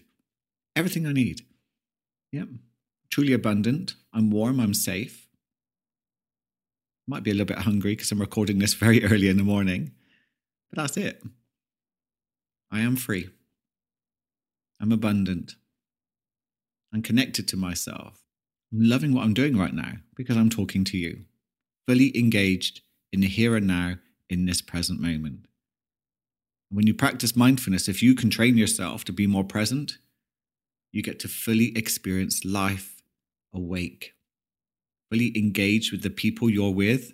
Everything 0.75 1.05
I 1.05 1.13
need. 1.13 1.41
Yep. 2.31 2.48
Truly 3.12 3.34
abundant. 3.34 3.96
I'm 4.13 4.31
warm. 4.31 4.60
I'm 4.60 4.74
safe. 4.74 5.27
Might 7.08 7.24
be 7.24 7.31
a 7.31 7.34
little 7.34 7.46
bit 7.46 7.63
hungry 7.63 7.96
because 7.96 8.12
I'm 8.12 8.22
recording 8.22 8.60
this 8.60 8.74
very 8.74 9.03
early 9.12 9.29
in 9.29 9.38
the 9.38 9.43
morning, 9.43 9.91
but 10.69 10.81
that's 10.81 10.98
it. 10.98 11.24
I 12.72 12.81
am 12.81 12.96
free. 12.96 13.29
I'm 14.79 14.91
abundant. 14.91 15.55
I'm 16.93 17.01
connected 17.01 17.48
to 17.50 17.58
myself. 17.58 18.24
I'm 18.72 18.81
loving 18.81 19.13
what 19.13 19.24
I'm 19.24 19.34
doing 19.34 19.58
right 19.58 19.74
now 19.74 19.93
because 20.15 20.38
I'm 20.38 20.50
talking 20.50 20.84
to 20.86 20.98
you, 20.98 21.25
fully 21.88 22.15
engaged 22.17 22.81
in 23.12 23.22
the 23.22 23.27
here 23.27 23.55
and 23.55 23.65
now 23.65 23.96
in 24.29 24.46
this 24.46 24.62
present 24.62 25.00
moment. 25.00 25.48
When 26.71 26.85
you 26.85 26.93
practice 26.93 27.35
mindfulness, 27.35 27.88
if 27.88 28.03
you 28.03 28.13
can 28.13 28.29
train 28.29 28.57
yourself 28.57 29.03
to 29.05 29.13
be 29.13 29.27
more 29.27 29.43
present, 29.43 29.97
you 30.91 31.01
get 31.01 31.19
to 31.19 31.27
fully 31.27 31.75
experience 31.75 32.45
life 32.45 33.01
awake, 33.53 34.13
fully 35.11 35.35
engage 35.38 35.91
with 35.91 36.03
the 36.03 36.09
people 36.09 36.49
you're 36.49 36.73
with, 36.73 37.13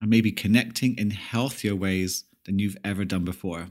and 0.00 0.10
maybe 0.10 0.32
connecting 0.32 0.96
in 0.98 1.10
healthier 1.10 1.74
ways 1.74 2.24
than 2.44 2.58
you've 2.58 2.76
ever 2.84 3.04
done 3.04 3.24
before. 3.24 3.68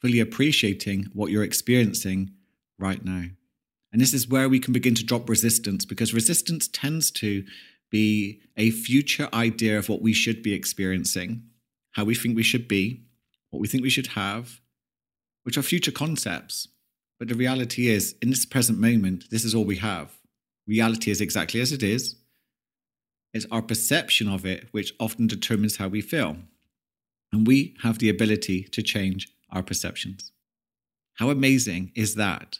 Fully 0.00 0.20
appreciating 0.20 1.06
what 1.12 1.30
you're 1.30 1.44
experiencing 1.44 2.30
right 2.78 3.04
now. 3.04 3.24
And 3.92 4.00
this 4.00 4.12
is 4.12 4.28
where 4.28 4.48
we 4.48 4.58
can 4.58 4.72
begin 4.72 4.94
to 4.96 5.04
drop 5.04 5.28
resistance 5.28 5.84
because 5.84 6.12
resistance 6.12 6.66
tends 6.68 7.10
to 7.12 7.44
be 7.90 8.40
a 8.56 8.70
future 8.70 9.28
idea 9.32 9.78
of 9.78 9.88
what 9.88 10.02
we 10.02 10.12
should 10.12 10.42
be 10.42 10.52
experiencing 10.52 11.44
how 11.94 12.04
we 12.04 12.14
think 12.14 12.36
we 12.36 12.42
should 12.42 12.68
be, 12.68 13.04
what 13.54 13.60
we 13.60 13.68
think 13.68 13.84
we 13.84 13.90
should 13.90 14.08
have, 14.08 14.60
which 15.44 15.56
are 15.56 15.62
future 15.62 15.92
concepts. 15.92 16.66
But 17.20 17.28
the 17.28 17.36
reality 17.36 17.88
is, 17.88 18.16
in 18.20 18.30
this 18.30 18.44
present 18.44 18.80
moment, 18.80 19.30
this 19.30 19.44
is 19.44 19.54
all 19.54 19.64
we 19.64 19.76
have. 19.76 20.10
Reality 20.66 21.12
is 21.12 21.20
exactly 21.20 21.60
as 21.60 21.70
it 21.70 21.82
is. 21.82 22.16
It's 23.32 23.46
our 23.52 23.62
perception 23.62 24.28
of 24.28 24.44
it 24.44 24.66
which 24.72 24.92
often 24.98 25.28
determines 25.28 25.76
how 25.76 25.86
we 25.86 26.00
feel. 26.00 26.36
And 27.32 27.46
we 27.46 27.76
have 27.84 28.00
the 28.00 28.08
ability 28.08 28.64
to 28.64 28.82
change 28.82 29.28
our 29.50 29.62
perceptions. 29.62 30.32
How 31.14 31.30
amazing 31.30 31.92
is 31.94 32.16
that? 32.16 32.58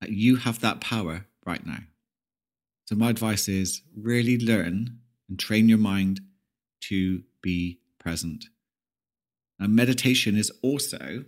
That 0.00 0.10
you 0.10 0.36
have 0.36 0.60
that 0.60 0.80
power 0.80 1.26
right 1.44 1.66
now. 1.66 1.80
So, 2.86 2.94
my 2.94 3.10
advice 3.10 3.48
is 3.48 3.82
really 3.96 4.38
learn 4.38 5.00
and 5.28 5.38
train 5.40 5.68
your 5.68 5.78
mind 5.78 6.20
to 6.82 7.24
be 7.42 7.80
present. 7.98 8.44
Now, 9.58 9.66
meditation 9.66 10.36
is 10.36 10.52
also 10.62 11.24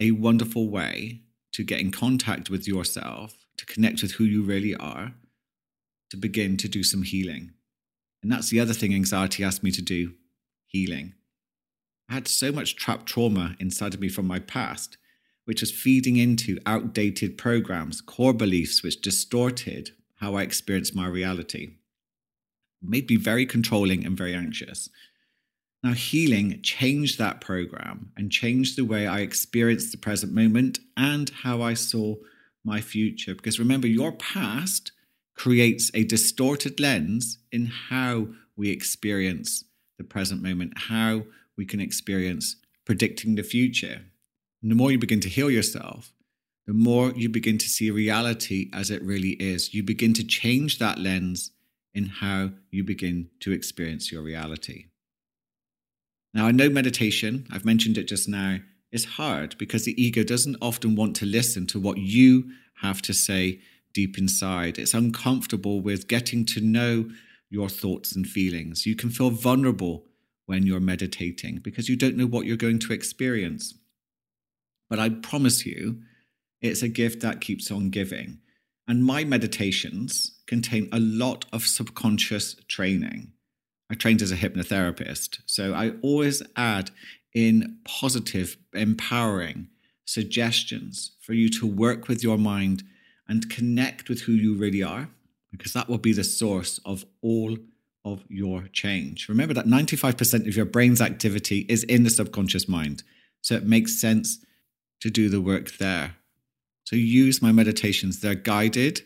a 0.00 0.12
wonderful 0.12 0.68
way 0.70 1.22
to 1.52 1.64
get 1.64 1.80
in 1.80 1.90
contact 1.90 2.50
with 2.50 2.66
yourself, 2.66 3.46
to 3.56 3.66
connect 3.66 4.02
with 4.02 4.12
who 4.12 4.24
you 4.24 4.42
really 4.42 4.74
are, 4.74 5.14
to 6.10 6.16
begin 6.16 6.56
to 6.58 6.68
do 6.68 6.82
some 6.82 7.02
healing. 7.02 7.52
And 8.22 8.30
that's 8.30 8.50
the 8.50 8.60
other 8.60 8.72
thing 8.72 8.94
anxiety 8.94 9.44
asked 9.44 9.62
me 9.62 9.70
to 9.72 9.82
do 9.82 10.14
healing. 10.66 11.14
I 12.08 12.14
had 12.14 12.28
so 12.28 12.52
much 12.52 12.76
trapped 12.76 13.06
trauma 13.06 13.56
inside 13.58 13.94
of 13.94 14.00
me 14.00 14.08
from 14.08 14.26
my 14.26 14.38
past, 14.38 14.96
which 15.44 15.60
was 15.60 15.70
feeding 15.70 16.16
into 16.16 16.58
outdated 16.66 17.38
programs, 17.38 18.00
core 18.00 18.34
beliefs, 18.34 18.82
which 18.82 19.00
distorted 19.00 19.90
how 20.16 20.34
I 20.34 20.42
experienced 20.42 20.94
my 20.94 21.06
reality. 21.06 21.74
It 22.82 22.88
made 22.88 23.08
me 23.08 23.16
very 23.16 23.46
controlling 23.46 24.04
and 24.04 24.16
very 24.16 24.34
anxious. 24.34 24.88
Now, 25.86 25.92
healing 25.92 26.58
changed 26.62 27.16
that 27.18 27.40
program 27.40 28.10
and 28.16 28.32
changed 28.32 28.76
the 28.76 28.84
way 28.84 29.06
I 29.06 29.20
experienced 29.20 29.92
the 29.92 29.98
present 29.98 30.32
moment 30.32 30.80
and 30.96 31.30
how 31.44 31.62
I 31.62 31.74
saw 31.74 32.16
my 32.64 32.80
future. 32.80 33.36
Because 33.36 33.60
remember, 33.60 33.86
your 33.86 34.10
past 34.10 34.90
creates 35.36 35.92
a 35.94 36.02
distorted 36.02 36.80
lens 36.80 37.38
in 37.52 37.66
how 37.66 38.30
we 38.56 38.70
experience 38.70 39.62
the 39.96 40.02
present 40.02 40.42
moment, 40.42 40.72
how 40.76 41.22
we 41.56 41.64
can 41.64 41.78
experience 41.78 42.56
predicting 42.84 43.36
the 43.36 43.44
future. 43.44 44.06
And 44.62 44.72
the 44.72 44.74
more 44.74 44.90
you 44.90 44.98
begin 44.98 45.20
to 45.20 45.28
heal 45.28 45.52
yourself, 45.52 46.12
the 46.66 46.74
more 46.74 47.12
you 47.12 47.28
begin 47.28 47.58
to 47.58 47.68
see 47.68 47.92
reality 47.92 48.70
as 48.72 48.90
it 48.90 49.04
really 49.04 49.36
is. 49.38 49.72
You 49.72 49.84
begin 49.84 50.14
to 50.14 50.26
change 50.26 50.80
that 50.80 50.98
lens 50.98 51.52
in 51.94 52.06
how 52.06 52.50
you 52.72 52.82
begin 52.82 53.28
to 53.38 53.52
experience 53.52 54.10
your 54.10 54.22
reality. 54.22 54.86
Now, 56.36 56.48
I 56.48 56.52
know 56.52 56.68
meditation, 56.68 57.46
I've 57.50 57.64
mentioned 57.64 57.96
it 57.96 58.08
just 58.08 58.28
now, 58.28 58.58
is 58.92 59.06
hard 59.06 59.56
because 59.56 59.86
the 59.86 59.98
ego 60.00 60.22
doesn't 60.22 60.58
often 60.60 60.94
want 60.94 61.16
to 61.16 61.24
listen 61.24 61.66
to 61.68 61.80
what 61.80 61.96
you 61.96 62.50
have 62.82 63.00
to 63.02 63.14
say 63.14 63.60
deep 63.94 64.18
inside. 64.18 64.76
It's 64.76 64.92
uncomfortable 64.92 65.80
with 65.80 66.08
getting 66.08 66.44
to 66.44 66.60
know 66.60 67.08
your 67.48 67.70
thoughts 67.70 68.14
and 68.14 68.26
feelings. 68.26 68.84
You 68.84 68.94
can 68.94 69.08
feel 69.08 69.30
vulnerable 69.30 70.04
when 70.44 70.66
you're 70.66 70.78
meditating 70.78 71.60
because 71.64 71.88
you 71.88 71.96
don't 71.96 72.18
know 72.18 72.26
what 72.26 72.44
you're 72.44 72.58
going 72.58 72.80
to 72.80 72.92
experience. 72.92 73.72
But 74.90 74.98
I 74.98 75.08
promise 75.08 75.64
you, 75.64 76.02
it's 76.60 76.82
a 76.82 76.88
gift 76.88 77.22
that 77.22 77.40
keeps 77.40 77.70
on 77.70 77.88
giving. 77.88 78.40
And 78.86 79.02
my 79.02 79.24
meditations 79.24 80.38
contain 80.46 80.90
a 80.92 81.00
lot 81.00 81.46
of 81.50 81.62
subconscious 81.62 82.56
training. 82.68 83.32
I 83.90 83.94
trained 83.94 84.22
as 84.22 84.32
a 84.32 84.36
hypnotherapist, 84.36 85.40
so 85.46 85.72
I 85.72 85.92
always 86.02 86.42
add 86.56 86.90
in 87.32 87.78
positive, 87.84 88.56
empowering 88.72 89.68
suggestions 90.04 91.12
for 91.20 91.34
you 91.34 91.48
to 91.50 91.66
work 91.66 92.08
with 92.08 92.22
your 92.22 92.38
mind 92.38 92.82
and 93.28 93.50
connect 93.50 94.08
with 94.08 94.22
who 94.22 94.32
you 94.32 94.54
really 94.54 94.82
are, 94.82 95.08
because 95.50 95.72
that 95.72 95.88
will 95.88 95.98
be 95.98 96.12
the 96.12 96.24
source 96.24 96.80
of 96.84 97.04
all 97.22 97.58
of 98.04 98.24
your 98.28 98.68
change. 98.72 99.28
Remember 99.28 99.54
that 99.54 99.66
95% 99.66 100.46
of 100.46 100.56
your 100.56 100.64
brain's 100.64 101.00
activity 101.00 101.66
is 101.68 101.82
in 101.84 102.04
the 102.04 102.10
subconscious 102.10 102.68
mind. 102.68 103.02
So 103.42 103.54
it 103.54 103.66
makes 103.66 104.00
sense 104.00 104.44
to 105.00 105.10
do 105.10 105.28
the 105.28 105.40
work 105.40 105.76
there. 105.78 106.16
So 106.84 106.96
use 106.96 107.42
my 107.42 107.52
meditations. 107.52 108.20
They're 108.20 108.34
guided, 108.34 109.02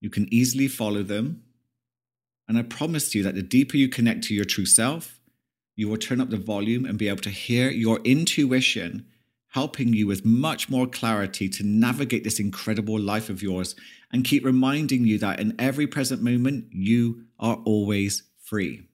you 0.00 0.10
can 0.10 0.32
easily 0.32 0.68
follow 0.68 1.02
them. 1.02 1.42
And 2.48 2.58
I 2.58 2.62
promise 2.62 3.14
you 3.14 3.22
that 3.22 3.34
the 3.34 3.42
deeper 3.42 3.76
you 3.76 3.88
connect 3.88 4.24
to 4.24 4.34
your 4.34 4.44
true 4.44 4.66
self, 4.66 5.20
you 5.74 5.88
will 5.88 5.96
turn 5.96 6.20
up 6.20 6.30
the 6.30 6.36
volume 6.36 6.84
and 6.84 6.98
be 6.98 7.08
able 7.08 7.22
to 7.22 7.30
hear 7.30 7.70
your 7.70 7.98
intuition 8.04 9.06
helping 9.50 9.94
you 9.94 10.06
with 10.06 10.24
much 10.24 10.68
more 10.68 10.86
clarity 10.86 11.48
to 11.48 11.64
navigate 11.64 12.24
this 12.24 12.38
incredible 12.38 12.98
life 12.98 13.30
of 13.30 13.42
yours 13.42 13.74
and 14.12 14.24
keep 14.24 14.44
reminding 14.44 15.06
you 15.06 15.18
that 15.18 15.40
in 15.40 15.54
every 15.58 15.86
present 15.86 16.22
moment, 16.22 16.66
you 16.70 17.24
are 17.38 17.56
always 17.64 18.22
free. 18.42 18.86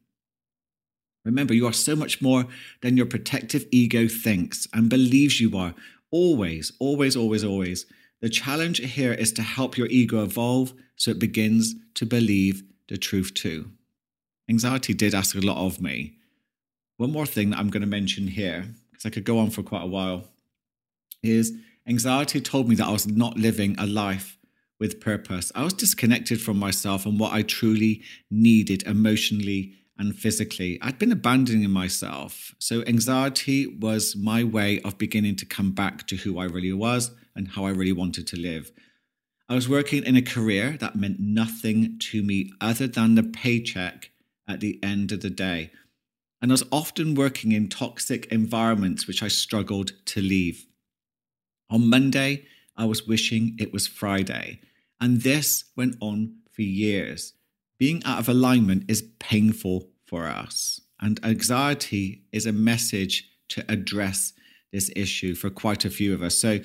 Remember, 1.25 1.53
you 1.53 1.67
are 1.67 1.73
so 1.73 1.97
much 1.97 2.23
more 2.23 2.47
than 2.81 2.97
your 2.97 3.07
protective 3.07 3.67
ego 3.71 4.09
thinks 4.09 4.69
and 4.73 4.89
believes 4.89 5.41
you 5.41 5.57
are. 5.57 5.75
Always, 6.11 6.73
always, 6.79 7.17
always, 7.17 7.45
always. 7.45 7.87
The 8.21 8.29
challenge 8.29 8.79
here 8.79 9.13
is 9.13 9.33
to 9.33 9.43
help 9.43 9.77
your 9.77 9.89
ego 9.89 10.23
evolve 10.23 10.75
so 10.97 11.11
it 11.11 11.19
begins 11.19 11.75
to 11.95 12.07
believe 12.07 12.63
the 12.89 12.97
truth 12.97 13.35
too. 13.35 13.71
Anxiety 14.49 14.95
did 14.95 15.15
ask 15.15 15.35
a 15.35 15.41
lot 15.41 15.65
of 15.65 15.81
me. 15.81 16.15
One 16.97 17.13
more 17.13 17.27
thing 17.27 17.51
that 17.51 17.59
I'm 17.59 17.71
going 17.71 17.83
to 17.83 17.87
mention 17.87 18.27
here, 18.27 18.67
because 18.91 19.07
I 19.07 19.11
could 19.11 19.25
go 19.25 19.39
on 19.39 19.51
for 19.51 19.63
quite 19.63 19.83
a 19.83 19.87
while, 19.87 20.29
is 21.23 21.53
anxiety 21.87 22.41
told 22.41 22.69
me 22.69 22.75
that 22.77 22.87
I 22.87 22.93
was 22.93 23.07
not 23.07 23.37
living 23.37 23.77
a 23.79 23.87
life 23.87 24.39
with 24.79 25.01
purpose. 25.01 25.53
I 25.55 25.63
was 25.63 25.73
disconnected 25.73 26.41
from 26.41 26.59
myself 26.59 27.07
and 27.07 27.19
what 27.19 27.33
I 27.33 27.43
truly 27.43 28.03
needed 28.31 28.83
emotionally 28.83 29.75
and 29.97 30.17
physically. 30.17 30.79
I'd 30.83 30.99
been 30.99 31.13
abandoning 31.13 31.71
myself. 31.71 32.55
So, 32.59 32.83
anxiety 32.83 33.67
was 33.67 34.17
my 34.17 34.43
way 34.43 34.81
of 34.81 34.99
beginning 34.99 35.37
to 35.37 35.47
come 35.47 35.71
back 35.71 36.07
to 36.09 36.17
who 36.17 36.39
I 36.39 36.45
really 36.45 36.73
was 36.73 37.13
and 37.37 37.49
how 37.49 37.65
I 37.65 37.71
really 37.71 37.93
wanted 37.93 38.27
to 38.29 38.37
live. 38.37 38.73
I 39.53 39.55
was 39.55 39.69
working 39.69 40.03
in 40.05 40.17
a 40.17 40.23
career 40.23 40.79
that 40.81 40.97
meant 40.97 41.21
nothing 41.21 41.99
to 41.99 42.23
me 42.23 42.51
other 42.59 42.87
than 42.87 43.17
the 43.17 43.23
paycheck 43.23 44.11
at 44.49 44.61
the 44.61 44.83
end 44.83 45.13
of 45.13 45.21
the 45.21 45.29
day. 45.29 45.71
And 46.41 46.51
I 46.51 46.55
was 46.55 46.65
often 46.73 47.15
working 47.15 47.53
in 47.53 47.69
toxic 47.69 48.25
environments 48.33 49.07
which 49.07 49.23
I 49.23 49.29
struggled 49.29 49.93
to 50.07 50.23
leave. 50.23 50.65
On 51.69 51.91
Monday, 51.91 52.47
I 52.79 52.87
was 52.87 53.07
wishing 53.07 53.55
it 53.61 53.75
was 53.75 53.87
Friday. 53.87 54.63
And 55.03 55.21
this 55.21 55.65
went 55.77 55.97
on 56.01 56.37
for 56.51 56.63
years. 56.63 57.35
Being 57.79 58.03
out 58.07 58.21
of 58.21 58.31
alignment 58.31 58.85
is 58.89 59.05
painful 59.19 59.91
for 60.07 60.29
us. 60.29 60.81
And 60.99 61.23
anxiety 61.23 62.23
is 62.33 62.47
a 62.47 62.53
message 62.53 63.29
to 63.51 63.67
address 63.69 64.33
this 64.73 64.91
issue 64.97 65.35
for 65.35 65.51
quite 65.51 65.85
a 65.85 65.91
few 65.91 66.15
of 66.15 66.23
us. 66.23 66.39
So 66.39 66.61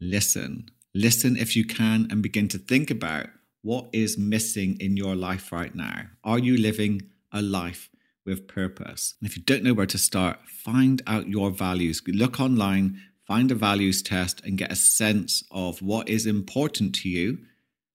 listen, 0.00 0.70
listen 0.94 1.36
if 1.36 1.56
you 1.56 1.64
can, 1.64 2.06
and 2.10 2.22
begin 2.22 2.48
to 2.48 2.58
think 2.58 2.90
about 2.90 3.26
what 3.62 3.88
is 3.92 4.16
missing 4.16 4.76
in 4.80 4.96
your 4.96 5.14
life 5.14 5.52
right 5.52 5.74
now. 5.74 6.04
Are 6.24 6.38
you 6.38 6.56
living 6.56 7.02
a 7.32 7.42
life 7.42 7.90
with 8.24 8.48
purpose? 8.48 9.14
And 9.20 9.28
if 9.28 9.36
you 9.36 9.42
don't 9.42 9.62
know 9.62 9.74
where 9.74 9.86
to 9.86 9.98
start, 9.98 10.38
find 10.46 11.02
out 11.06 11.28
your 11.28 11.50
values. 11.50 12.02
Look 12.06 12.40
online, 12.40 13.00
find 13.26 13.50
a 13.50 13.54
values 13.54 14.02
test 14.02 14.40
and 14.44 14.58
get 14.58 14.72
a 14.72 14.76
sense 14.76 15.44
of 15.50 15.82
what 15.82 16.08
is 16.08 16.26
important 16.26 16.94
to 16.96 17.08
you 17.08 17.38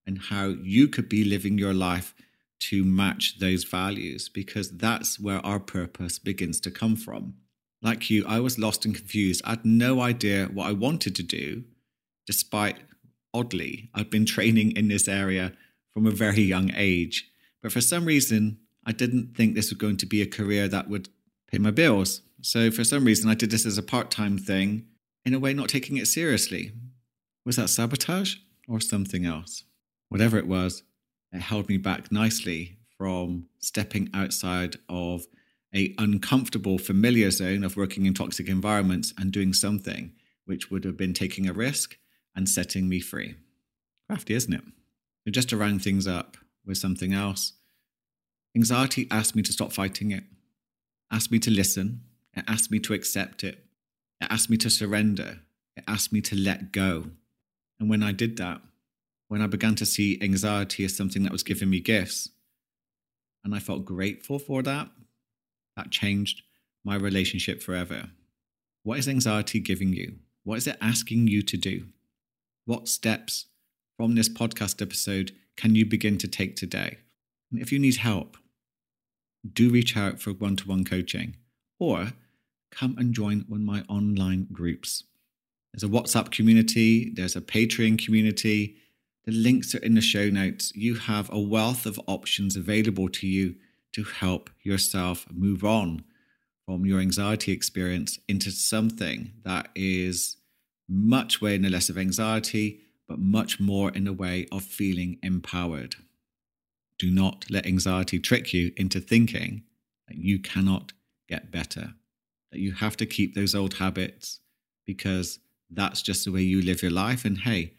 and 0.06 0.20
how 0.20 0.56
you 0.62 0.88
could 0.88 1.10
be 1.10 1.24
living 1.24 1.58
your 1.58 1.74
life 1.74 2.14
to 2.60 2.84
match 2.84 3.40
those 3.40 3.64
values 3.64 4.30
because 4.30 4.78
that's 4.78 5.20
where 5.20 5.46
our 5.46 5.60
purpose 5.60 6.20
begins 6.20 6.60
to 6.62 6.72
come 6.72 6.96
from. 6.96 7.36
Like 7.82 8.10
you, 8.10 8.26
I 8.28 8.40
was 8.40 8.58
lost 8.58 8.86
and 8.86 8.96
confused. 8.96 9.42
I 9.46 9.52
had 9.52 9.66
no 9.66 10.02
idea 10.02 10.46
what 10.46 10.68
I 10.68 10.72
wanted 10.72 11.16
to 11.16 11.24
do, 11.24 11.64
despite 12.26 12.78
oddly, 13.34 13.90
I'd 13.94 14.10
been 14.10 14.26
training 14.26 14.72
in 14.72 14.88
this 14.88 15.08
area 15.08 15.54
from 15.94 16.06
a 16.06 16.12
very 16.12 16.42
young 16.42 16.72
age. 16.76 17.30
But 17.62 17.72
for 17.72 17.82
some 17.82 18.06
reason, 18.06 18.60
I 18.86 18.92
didn't 18.92 19.36
think 19.36 19.56
this 19.56 19.70
was 19.72 19.78
going 19.78 19.98
to 19.98 20.06
be 20.06 20.22
a 20.22 20.28
career 20.28 20.68
that 20.68 20.90
would 20.90 21.10
pay 21.52 21.58
my 21.58 21.72
bills. 21.72 22.22
So 22.42 22.72
for 22.72 22.84
some 22.84 23.06
reason, 23.06 23.30
I 23.30 23.34
did 23.34 23.52
this 23.52 23.66
as 23.66 23.78
a 23.78 23.84
part 23.84 24.12
time 24.12 24.38
thing 24.38 24.86
in 25.26 25.34
a 25.34 25.40
way 25.40 25.54
not 25.54 25.70
taking 25.70 25.98
it 25.98 26.08
seriously. 26.08 26.72
Was 27.46 27.56
that 27.56 27.70
sabotage 27.70 28.36
or 28.68 28.80
something 28.80 29.26
else? 29.26 29.64
Whatever 30.10 30.38
it 30.38 30.48
was, 30.48 30.84
it 31.32 31.42
held 31.42 31.68
me 31.68 31.78
back 31.78 32.12
nicely 32.12 32.78
from 32.98 33.48
stepping 33.60 34.10
outside 34.14 34.78
of 34.88 35.26
a 35.74 35.94
uncomfortable 35.98 36.78
familiar 36.78 37.32
zone 37.32 37.64
of 37.64 37.76
working 37.76 38.06
in 38.06 38.14
toxic 38.14 38.48
environments 38.48 39.14
and 39.18 39.32
doing 39.32 39.52
something 39.52 40.14
which 40.46 40.72
would 40.72 40.86
have 40.86 40.96
been 40.96 41.14
taking 41.14 41.50
a 41.50 41.54
risk 41.54 41.98
and 42.36 42.50
setting 42.50 42.90
me 42.90 43.00
free. 43.00 43.36
Crafty, 44.08 44.34
isn't 44.34 44.54
it? 44.54 44.64
So 45.24 45.32
just 45.32 45.50
to 45.50 45.58
round 45.58 45.84
things 45.84 46.08
up 46.08 46.38
with 46.66 46.78
something 46.78 47.14
else, 47.14 47.54
anxiety 48.56 49.08
asked 49.10 49.36
me 49.36 49.42
to 49.44 49.54
stop 49.54 49.72
fighting 49.74 50.12
it. 50.12 50.24
asked 51.12 51.32
me 51.32 51.40
to 51.40 51.52
listen. 51.52 52.02
It 52.34 52.44
asked 52.48 52.72
me 52.72 52.80
to 52.80 52.94
accept 52.94 53.44
it. 53.44 53.66
It 54.22 54.28
asked 54.30 54.50
me 54.50 54.58
to 54.58 54.70
surrender. 54.70 55.40
It 55.76 55.84
asked 55.88 56.12
me 56.12 56.22
to 56.22 56.36
let 56.36 56.72
go. 56.72 57.12
And 57.80 57.90
when 57.90 58.04
I 58.04 58.12
did 58.12 58.38
that, 58.38 58.62
when 59.28 59.42
I 59.42 59.48
began 59.48 59.76
to 59.76 59.86
see 59.86 60.20
anxiety 60.22 60.86
as 60.86 60.96
something 60.96 61.24
that 61.24 61.32
was 61.32 61.44
giving 61.44 61.70
me 61.70 61.80
gifts, 61.80 62.30
and 63.44 63.54
I 63.54 63.60
felt 63.60 63.86
grateful 63.86 64.40
for 64.40 64.62
that, 64.64 64.90
that 65.76 65.92
changed 65.92 66.42
my 66.84 66.96
relationship 66.96 67.62
forever. 67.62 68.10
What 68.84 69.00
is 69.00 69.08
anxiety 69.08 69.60
giving 69.60 69.94
you? 69.94 70.16
What 70.44 70.58
is 70.58 70.68
it 70.68 70.78
asking 70.80 71.28
you 71.28 71.42
to 71.44 71.58
do? 71.58 71.88
What 72.66 72.88
steps 72.88 73.46
from 73.96 74.16
this 74.16 74.28
podcast 74.28 74.82
episode 74.82 75.34
can 75.56 75.76
you 75.76 75.86
begin 75.86 76.18
to 76.18 76.28
take 76.28 76.56
today? 76.56 76.98
And 77.52 77.62
if 77.62 77.72
you 77.72 77.78
need 77.78 77.98
help, 77.98 78.38
do 79.54 79.70
reach 79.70 79.96
out 79.96 80.20
for 80.20 80.32
one 80.32 80.56
to 80.56 80.68
one 80.68 80.84
coaching 80.84 81.36
or 81.80 82.14
come 82.72 82.96
and 82.98 83.14
join 83.14 83.46
one 83.48 83.62
of 83.62 83.68
my 83.68 83.84
online 83.88 84.48
groups. 84.52 85.04
There's 85.72 85.84
a 85.84 85.94
WhatsApp 85.94 86.32
community, 86.32 87.12
there's 87.14 87.36
a 87.36 87.42
Patreon 87.42 88.04
community. 88.04 88.78
The 89.26 89.32
links 89.32 89.76
are 89.76 89.80
in 89.80 89.94
the 89.94 90.02
show 90.02 90.30
notes. 90.30 90.72
You 90.76 90.96
have 90.96 91.32
a 91.32 91.40
wealth 91.40 91.86
of 91.86 92.00
options 92.08 92.56
available 92.56 93.10
to 93.10 93.28
you 93.28 93.56
to 93.94 94.04
help 94.04 94.50
yourself 94.64 95.28
move 95.32 95.64
on 95.64 96.04
from 96.66 96.86
your 96.86 97.00
anxiety 97.00 97.52
experience 97.52 98.18
into 98.28 98.50
something 98.50 99.34
that 99.44 99.70
is 99.76 100.38
much 100.88 101.42
way 101.42 101.56
in 101.56 101.62
the 101.62 101.70
less 101.70 101.90
of 101.90 101.98
anxiety, 101.98 102.82
but 103.08 103.20
much 103.20 103.60
more 103.60 103.90
in 103.92 104.04
the 104.04 104.14
way 104.14 104.48
of 104.52 104.64
feeling 104.64 105.18
empowered. 105.22 105.96
Do 106.98 107.12
not 107.12 107.46
let 107.50 107.66
anxiety 107.66 108.20
trick 108.20 108.54
you 108.54 108.72
into 108.78 109.00
thinking 109.00 109.64
that 110.08 110.18
you 110.18 110.40
cannot 110.40 110.94
get 111.28 111.52
better, 111.52 111.94
that 112.52 112.60
you 112.60 112.74
have 112.74 112.96
to 112.98 113.06
keep 113.06 113.36
those 113.36 113.56
old 113.56 113.76
habits 113.76 114.40
because 114.86 115.40
that's 115.70 116.02
just 116.02 116.26
the 116.26 116.32
way 116.32 116.42
you 116.42 116.62
live 116.62 116.82
your 116.82 116.92
life. 116.92 117.26
And 117.26 117.40
hey, 117.40 117.74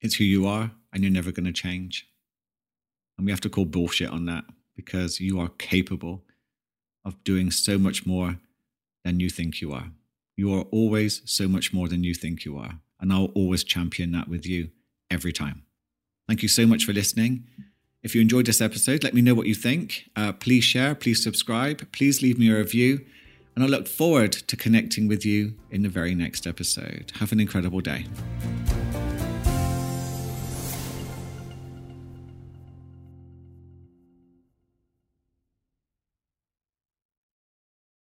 it's 0.00 0.16
who 0.16 0.24
you 0.24 0.46
are 0.46 0.70
and 0.92 1.02
you're 1.02 1.12
never 1.12 1.32
going 1.32 1.46
to 1.46 1.52
change. 1.52 2.06
And 3.16 3.26
we 3.26 3.32
have 3.32 3.40
to 3.40 3.50
call 3.50 3.64
bullshit 3.64 4.10
on 4.10 4.26
that 4.26 4.44
because 4.76 5.20
you 5.20 5.40
are 5.40 5.48
capable 5.58 6.22
of 7.04 7.22
doing 7.24 7.50
so 7.50 7.78
much 7.78 8.06
more 8.06 8.38
than 9.04 9.20
you 9.20 9.30
think 9.30 9.60
you 9.60 9.72
are. 9.72 9.90
You 10.36 10.54
are 10.54 10.62
always 10.70 11.22
so 11.24 11.48
much 11.48 11.72
more 11.72 11.88
than 11.88 12.04
you 12.04 12.14
think 12.14 12.44
you 12.44 12.56
are. 12.58 12.80
And 13.00 13.12
I'll 13.12 13.32
always 13.34 13.64
champion 13.64 14.12
that 14.12 14.28
with 14.28 14.46
you 14.46 14.70
every 15.10 15.32
time. 15.32 15.62
Thank 16.26 16.42
you 16.42 16.48
so 16.48 16.66
much 16.66 16.84
for 16.84 16.92
listening. 16.92 17.44
If 18.02 18.14
you 18.14 18.20
enjoyed 18.20 18.46
this 18.46 18.60
episode, 18.60 19.04
let 19.04 19.14
me 19.14 19.20
know 19.20 19.34
what 19.34 19.46
you 19.46 19.54
think. 19.54 20.10
Uh, 20.16 20.32
please 20.32 20.64
share, 20.64 20.94
please 20.94 21.22
subscribe, 21.22 21.90
please 21.92 22.22
leave 22.22 22.38
me 22.38 22.50
a 22.50 22.56
review. 22.56 23.04
And 23.54 23.64
I 23.64 23.66
look 23.66 23.88
forward 23.88 24.32
to 24.32 24.56
connecting 24.56 25.08
with 25.08 25.26
you 25.26 25.54
in 25.70 25.82
the 25.82 25.88
very 25.88 26.14
next 26.14 26.46
episode. 26.46 27.12
Have 27.16 27.32
an 27.32 27.40
incredible 27.40 27.80
day. 27.80 28.06